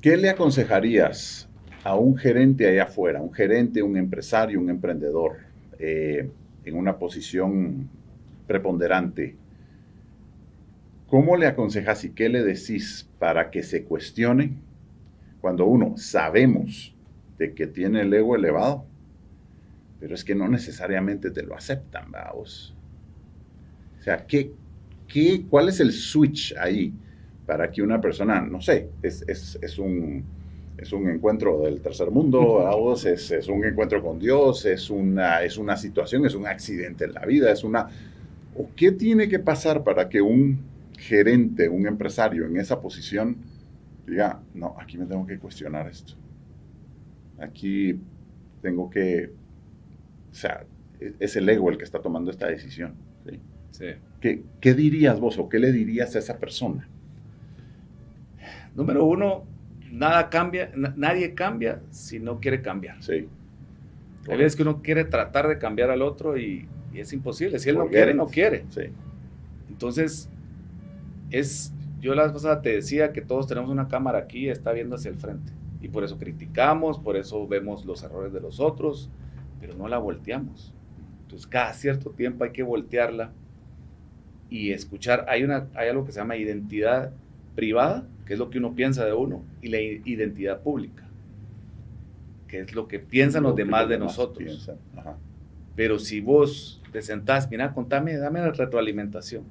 qué 0.01 0.17
le 0.17 0.29
aconsejarías 0.29 1.47
a 1.83 1.95
un 1.95 2.15
gerente 2.15 2.67
allá 2.67 2.83
afuera, 2.83 3.21
un 3.21 3.33
gerente, 3.33 3.81
un 3.81 3.97
empresario, 3.97 4.59
un 4.59 4.69
emprendedor, 4.69 5.37
eh, 5.79 6.29
en 6.65 6.75
una 6.75 6.97
posición 6.97 7.89
preponderante, 8.47 9.35
¿cómo 11.07 11.37
le 11.37 11.47
aconsejas 11.47 12.03
y 12.03 12.11
qué 12.11 12.29
le 12.29 12.43
decís 12.43 13.09
para 13.19 13.51
que 13.51 13.63
se 13.63 13.83
cuestione 13.83 14.53
cuando 15.41 15.65
uno 15.65 15.95
sabemos 15.97 16.95
de 17.37 17.53
que 17.53 17.67
tiene 17.67 18.01
el 18.01 18.13
ego 18.13 18.35
elevado, 18.35 18.85
pero 19.99 20.15
es 20.15 20.23
que 20.23 20.35
no 20.35 20.47
necesariamente 20.47 21.31
te 21.31 21.43
lo 21.43 21.55
aceptan, 21.55 22.11
vamos? 22.11 22.75
O 23.99 24.03
sea, 24.03 24.25
¿qué, 24.25 24.51
qué, 25.07 25.45
¿cuál 25.49 25.69
es 25.69 25.79
el 25.79 25.91
switch 25.91 26.55
ahí 26.57 26.93
para 27.45 27.71
que 27.71 27.81
una 27.81 27.99
persona, 27.99 28.41
no 28.41 28.61
sé, 28.61 28.89
es, 29.01 29.23
es, 29.27 29.57
es 29.61 29.77
un 29.77 30.23
es 30.77 30.91
un 30.91 31.09
encuentro 31.09 31.61
del 31.61 31.81
tercer 31.81 32.09
mundo, 32.09 32.93
es, 32.93 33.31
es, 33.31 33.47
un 33.47 33.63
encuentro 33.63 34.01
con 34.01 34.19
Dios, 34.19 34.65
es 34.65 34.89
una, 34.89 35.43
es 35.43 35.57
una 35.57 35.77
situación, 35.77 36.25
es 36.25 36.35
un 36.35 36.47
accidente 36.47 37.05
en 37.05 37.13
la 37.13 37.25
vida, 37.25 37.51
es 37.51 37.63
una 37.63 37.87
¿O 38.55 38.69
qué 38.75 38.91
tiene 38.91 39.27
que 39.27 39.39
pasar 39.39 39.83
para 39.83 40.09
que 40.09 40.21
un 40.21 40.59
gerente, 40.97 41.69
un 41.69 41.87
empresario 41.87 42.45
en 42.45 42.57
esa 42.57 42.81
posición 42.81 43.37
diga, 44.05 44.41
no, 44.53 44.75
aquí 44.79 44.97
me 44.97 45.05
tengo 45.05 45.25
que 45.25 45.39
cuestionar 45.39 45.87
esto? 45.87 46.13
Aquí 47.39 47.99
tengo 48.61 48.89
que, 48.89 49.31
o 50.31 50.35
sea, 50.35 50.65
es 51.19 51.35
el 51.35 51.49
ego 51.49 51.69
el 51.69 51.77
que 51.77 51.83
está 51.83 52.01
tomando 52.01 52.31
esta 52.31 52.47
decisión. 52.47 52.93
¿sí? 53.71 53.85
¿Qué, 54.21 54.43
¿Qué, 54.61 54.73
dirías 54.73 55.19
vos 55.19 55.37
o 55.39 55.49
qué 55.49 55.59
le 55.59 55.71
dirías 55.71 56.15
a 56.15 56.19
esa 56.19 56.37
persona? 56.37 56.87
Número 58.75 59.05
uno, 59.05 59.45
nada 59.91 60.29
cambia, 60.29 60.71
nadie 60.95 61.33
cambia 61.33 61.81
si 61.91 62.19
no 62.19 62.39
quiere 62.39 62.61
cambiar. 62.61 63.01
Sí. 63.03 63.27
Hay 64.29 64.37
veces 64.37 64.55
que 64.55 64.63
uno 64.63 64.81
quiere 64.81 65.03
tratar 65.03 65.47
de 65.47 65.57
cambiar 65.57 65.89
al 65.89 66.01
otro 66.01 66.37
y 66.37 66.67
y 66.93 66.99
es 66.99 67.11
imposible. 67.13 67.59
Si 67.59 67.69
él 67.69 67.77
no 67.77 67.87
quiere, 67.87 68.13
no 68.13 68.27
quiere. 68.27 68.65
Sí. 68.69 68.83
Entonces, 69.69 70.29
es, 71.31 71.73
yo 71.99 72.13
la 72.13 72.23
vez 72.23 72.31
pasada 72.31 72.61
te 72.61 72.69
decía 72.69 73.11
que 73.11 73.21
todos 73.21 73.47
tenemos 73.47 73.69
una 73.69 73.87
cámara 73.87 74.19
aquí, 74.19 74.49
está 74.49 74.71
viendo 74.71 74.95
hacia 74.95 75.09
el 75.09 75.17
frente. 75.17 75.51
Y 75.81 75.87
por 75.89 76.03
eso 76.03 76.17
criticamos, 76.17 76.99
por 76.99 77.17
eso 77.17 77.47
vemos 77.47 77.85
los 77.85 78.03
errores 78.03 78.31
de 78.31 78.39
los 78.39 78.59
otros, 78.59 79.09
pero 79.59 79.75
no 79.75 79.87
la 79.87 79.97
volteamos. 79.97 80.73
Entonces, 81.23 81.47
cada 81.47 81.73
cierto 81.73 82.11
tiempo 82.11 82.43
hay 82.43 82.51
que 82.51 82.63
voltearla 82.63 83.31
y 84.49 84.71
escuchar. 84.71 85.25
Hay, 85.27 85.43
una, 85.43 85.67
hay 85.73 85.89
algo 85.89 86.05
que 86.05 86.11
se 86.11 86.19
llama 86.19 86.37
identidad 86.37 87.11
privada, 87.55 88.07
que 88.25 88.33
es 88.33 88.39
lo 88.39 88.51
que 88.51 88.59
uno 88.59 88.75
piensa 88.75 89.03
de 89.05 89.13
uno, 89.13 89.43
y 89.61 89.69
la 89.69 89.81
identidad 89.81 90.61
pública, 90.61 91.03
que 92.47 92.59
es 92.59 92.75
lo 92.75 92.87
que 92.87 92.99
piensan 92.99 93.43
los 93.43 93.55
demás 93.55 93.89
de 93.89 93.97
nosotros. 93.97 94.71
Pero 95.75 95.97
si 95.97 96.21
vos 96.21 96.82
te 96.93 97.01
sentás, 97.01 97.49
mira, 97.49 97.73
contame, 97.73 98.15
dame 98.15 98.39
la 98.39 98.51
retroalimentación. 98.51 99.43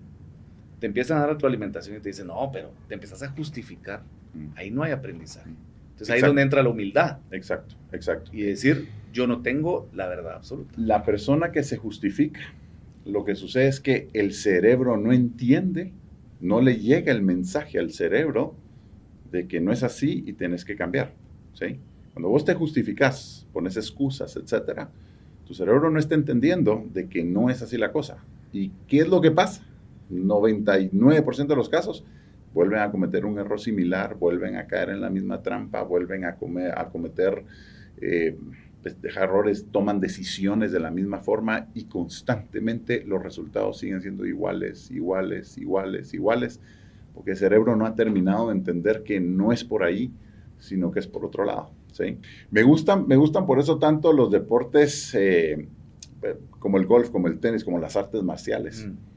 Te 0.78 0.86
empiezan 0.86 1.18
a 1.18 1.20
dar 1.22 1.30
retroalimentación 1.30 1.96
y 1.96 2.00
te 2.00 2.08
dicen, 2.08 2.28
no, 2.28 2.50
pero 2.52 2.72
te 2.88 2.94
empiezas 2.94 3.22
a 3.22 3.30
justificar. 3.30 4.02
Mm. 4.32 4.46
Ahí 4.56 4.70
no 4.70 4.84
hay 4.84 4.92
aprendizaje. 4.92 5.50
Entonces 5.90 6.10
ahí 6.10 6.20
es 6.20 6.26
donde 6.26 6.42
entra 6.42 6.62
la 6.62 6.68
humildad. 6.68 7.18
Exacto, 7.32 7.74
exacto. 7.90 8.30
Y 8.32 8.42
decir, 8.42 8.88
yo 9.12 9.26
no 9.26 9.42
tengo 9.42 9.88
la 9.92 10.06
verdad 10.06 10.36
absoluta. 10.36 10.72
La 10.76 11.04
persona 11.04 11.50
que 11.50 11.64
se 11.64 11.76
justifica, 11.76 12.40
lo 13.04 13.24
que 13.24 13.34
sucede 13.34 13.66
es 13.66 13.80
que 13.80 14.08
el 14.12 14.32
cerebro 14.32 14.96
no 14.96 15.12
entiende, 15.12 15.92
no 16.40 16.60
le 16.60 16.76
llega 16.76 17.12
el 17.12 17.22
mensaje 17.22 17.80
al 17.80 17.90
cerebro 17.90 18.54
de 19.32 19.48
que 19.48 19.60
no 19.60 19.72
es 19.72 19.82
así 19.82 20.22
y 20.26 20.34
tienes 20.34 20.64
que 20.64 20.76
cambiar. 20.76 21.12
¿sí? 21.54 21.80
Cuando 22.12 22.28
vos 22.28 22.44
te 22.44 22.54
justificas, 22.54 23.46
pones 23.52 23.76
excusas, 23.76 24.36
etcétera, 24.36 24.90
tu 25.46 25.54
cerebro 25.54 25.90
no 25.90 25.98
está 25.98 26.14
entendiendo 26.14 26.84
de 26.92 27.08
que 27.08 27.24
no 27.24 27.50
es 27.50 27.62
así 27.62 27.76
la 27.76 27.92
cosa. 27.92 28.18
¿Y 28.52 28.70
qué 28.86 28.98
es 28.98 29.08
lo 29.08 29.20
que 29.20 29.30
pasa? 29.30 29.64
99% 30.10 31.46
de 31.46 31.56
los 31.56 31.68
casos 31.68 32.04
vuelven 32.54 32.80
a 32.80 32.90
cometer 32.90 33.24
un 33.24 33.38
error 33.38 33.58
similar, 33.58 34.16
vuelven 34.16 34.56
a 34.56 34.66
caer 34.66 34.90
en 34.90 35.00
la 35.00 35.10
misma 35.10 35.42
trampa, 35.42 35.82
vuelven 35.82 36.24
a, 36.24 36.36
cometer 36.36 37.44
eh, 38.00 38.36
pues, 38.82 38.96
errores, 39.02 39.66
toman 39.70 40.00
decisiones 40.00 40.72
de 40.72 40.80
la 40.80 40.90
misma 40.90 41.20
forma 41.20 41.68
y 41.74 41.84
constantemente 41.84 43.04
los 43.04 43.22
resultados 43.22 43.78
siguen 43.78 44.02
siendo 44.02 44.26
iguales, 44.26 44.90
iguales, 44.90 45.56
iguales, 45.56 46.12
iguales, 46.12 46.60
porque 47.14 47.32
el 47.32 47.36
cerebro 47.36 47.76
no 47.76 47.86
ha 47.86 47.94
terminado 47.94 48.48
de 48.48 48.54
entender 48.54 49.02
que 49.02 49.20
no 49.20 49.52
es 49.52 49.64
por 49.64 49.82
ahí, 49.82 50.12
sino 50.58 50.90
que 50.90 51.00
es 51.00 51.06
por 51.06 51.24
otro 51.24 51.44
lado. 51.44 51.70
¿Sí? 51.92 52.18
Me, 52.50 52.62
gustan, 52.62 53.06
me 53.06 53.16
gustan 53.16 53.46
por 53.46 53.60
eso 53.60 53.78
tanto 53.78 54.12
los 54.12 54.30
deportes 54.30 55.14
eh, 55.14 55.66
como 56.58 56.78
el 56.78 56.86
golf, 56.86 57.10
como 57.10 57.28
el 57.28 57.38
tenis, 57.38 57.64
como 57.64 57.78
las 57.78 57.96
artes 57.96 58.22
marciales. 58.22 58.86
Mm 58.86 59.12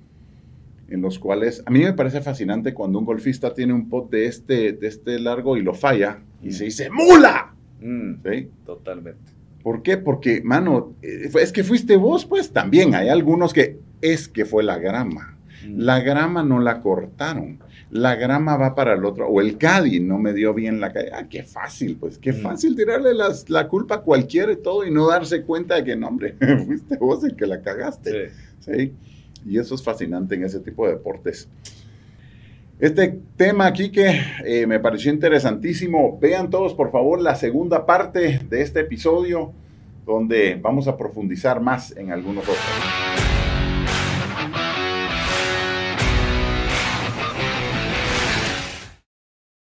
en 0.90 1.02
los 1.02 1.20
cuales 1.20 1.64
a 1.66 1.72
mí 1.72 1.80
me 1.80 1.94
parece 1.94 2.22
fascinante 2.22 2.74
cuando 2.74 3.00
un 3.00 3.06
golfista 3.06 3.54
tiene 3.54 3.74
un 3.74 3.90
pot 3.90 4.10
de 4.10 4.28
este, 4.28 4.74
de 4.74 4.88
este 4.88 5.20
largo 5.20 5.58
y 5.58 5.62
lo 5.62 5.74
falla 5.74 6.22
y 6.42 6.52
se 6.52 6.66
dice 6.66 6.90
¡Mula! 6.90 7.54
Mm, 7.82 8.14
¿Sí? 8.24 8.50
Totalmente. 8.66 9.32
¿Por 9.64 9.82
qué? 9.82 9.98
Porque, 9.98 10.42
mano, 10.44 10.94
eh, 11.02 11.30
es 11.42 11.52
que 11.52 11.64
fuiste 11.64 11.98
vos, 11.98 12.26
pues 12.26 12.52
también 12.52 12.94
hay 12.94 13.10
algunos 13.10 13.52
que 13.52 13.80
es 14.02 14.28
que 14.28 14.46
fue 14.46 14.64
la 14.64 14.78
grama. 14.78 15.35
La 15.70 16.00
grama 16.02 16.44
no 16.44 16.60
la 16.60 16.82
cortaron. 16.82 17.60
La 17.92 18.16
grama 18.16 18.58
va 18.58 18.76
para 18.76 18.94
el 18.94 19.06
otro. 19.06 19.28
O 19.28 19.42
el 19.42 19.58
Caddy 19.58 20.00
no 20.00 20.18
me 20.18 20.34
dio 20.34 20.54
bien 20.54 20.80
la 20.80 20.92
calle. 20.92 21.12
Ah, 21.14 21.28
qué 21.30 21.44
fácil, 21.44 21.98
pues. 21.98 22.18
Qué 22.18 22.34
mm. 22.34 22.42
fácil 22.42 22.76
tirarle 22.76 23.12
la 23.48 23.68
culpa 23.68 23.96
a 23.96 24.02
cualquiera 24.02 24.52
y 24.52 24.58
todo 24.58 24.86
y 24.86 24.92
no 24.92 25.08
darse 25.08 25.44
cuenta 25.44 25.76
de 25.76 25.84
que, 25.84 25.96
no, 25.96 26.08
hombre, 26.08 26.36
fuiste 26.66 26.98
vos 26.98 27.24
el 27.24 27.36
que 27.36 27.46
la 27.46 27.62
cagaste. 27.62 28.32
¿Sí? 28.60 28.72
¿Sí? 28.72 28.94
Y 29.46 29.60
eso 29.60 29.76
es 29.76 29.84
fascinante 29.84 30.36
en 30.36 30.44
ese 30.44 30.60
tipo 30.60 30.86
de 30.86 30.94
deportes. 30.94 31.48
Este 32.80 33.20
tema 33.38 33.68
aquí 33.68 33.90
que 33.90 34.20
eh, 34.44 34.68
me 34.68 34.82
pareció 34.82 35.12
interesantísimo, 35.12 36.20
vean 36.20 36.50
todos 36.50 36.74
por 36.74 36.92
favor 36.92 37.22
la 37.22 37.36
segunda 37.36 37.86
parte 37.86 38.42
de 38.50 38.62
este 38.62 38.82
episodio 38.82 39.54
donde 40.06 40.60
vamos 40.62 40.90
a 40.90 40.98
profundizar 40.98 41.62
más 41.62 41.96
en 41.96 42.12
algunos 42.12 42.44
otros. 42.44 43.25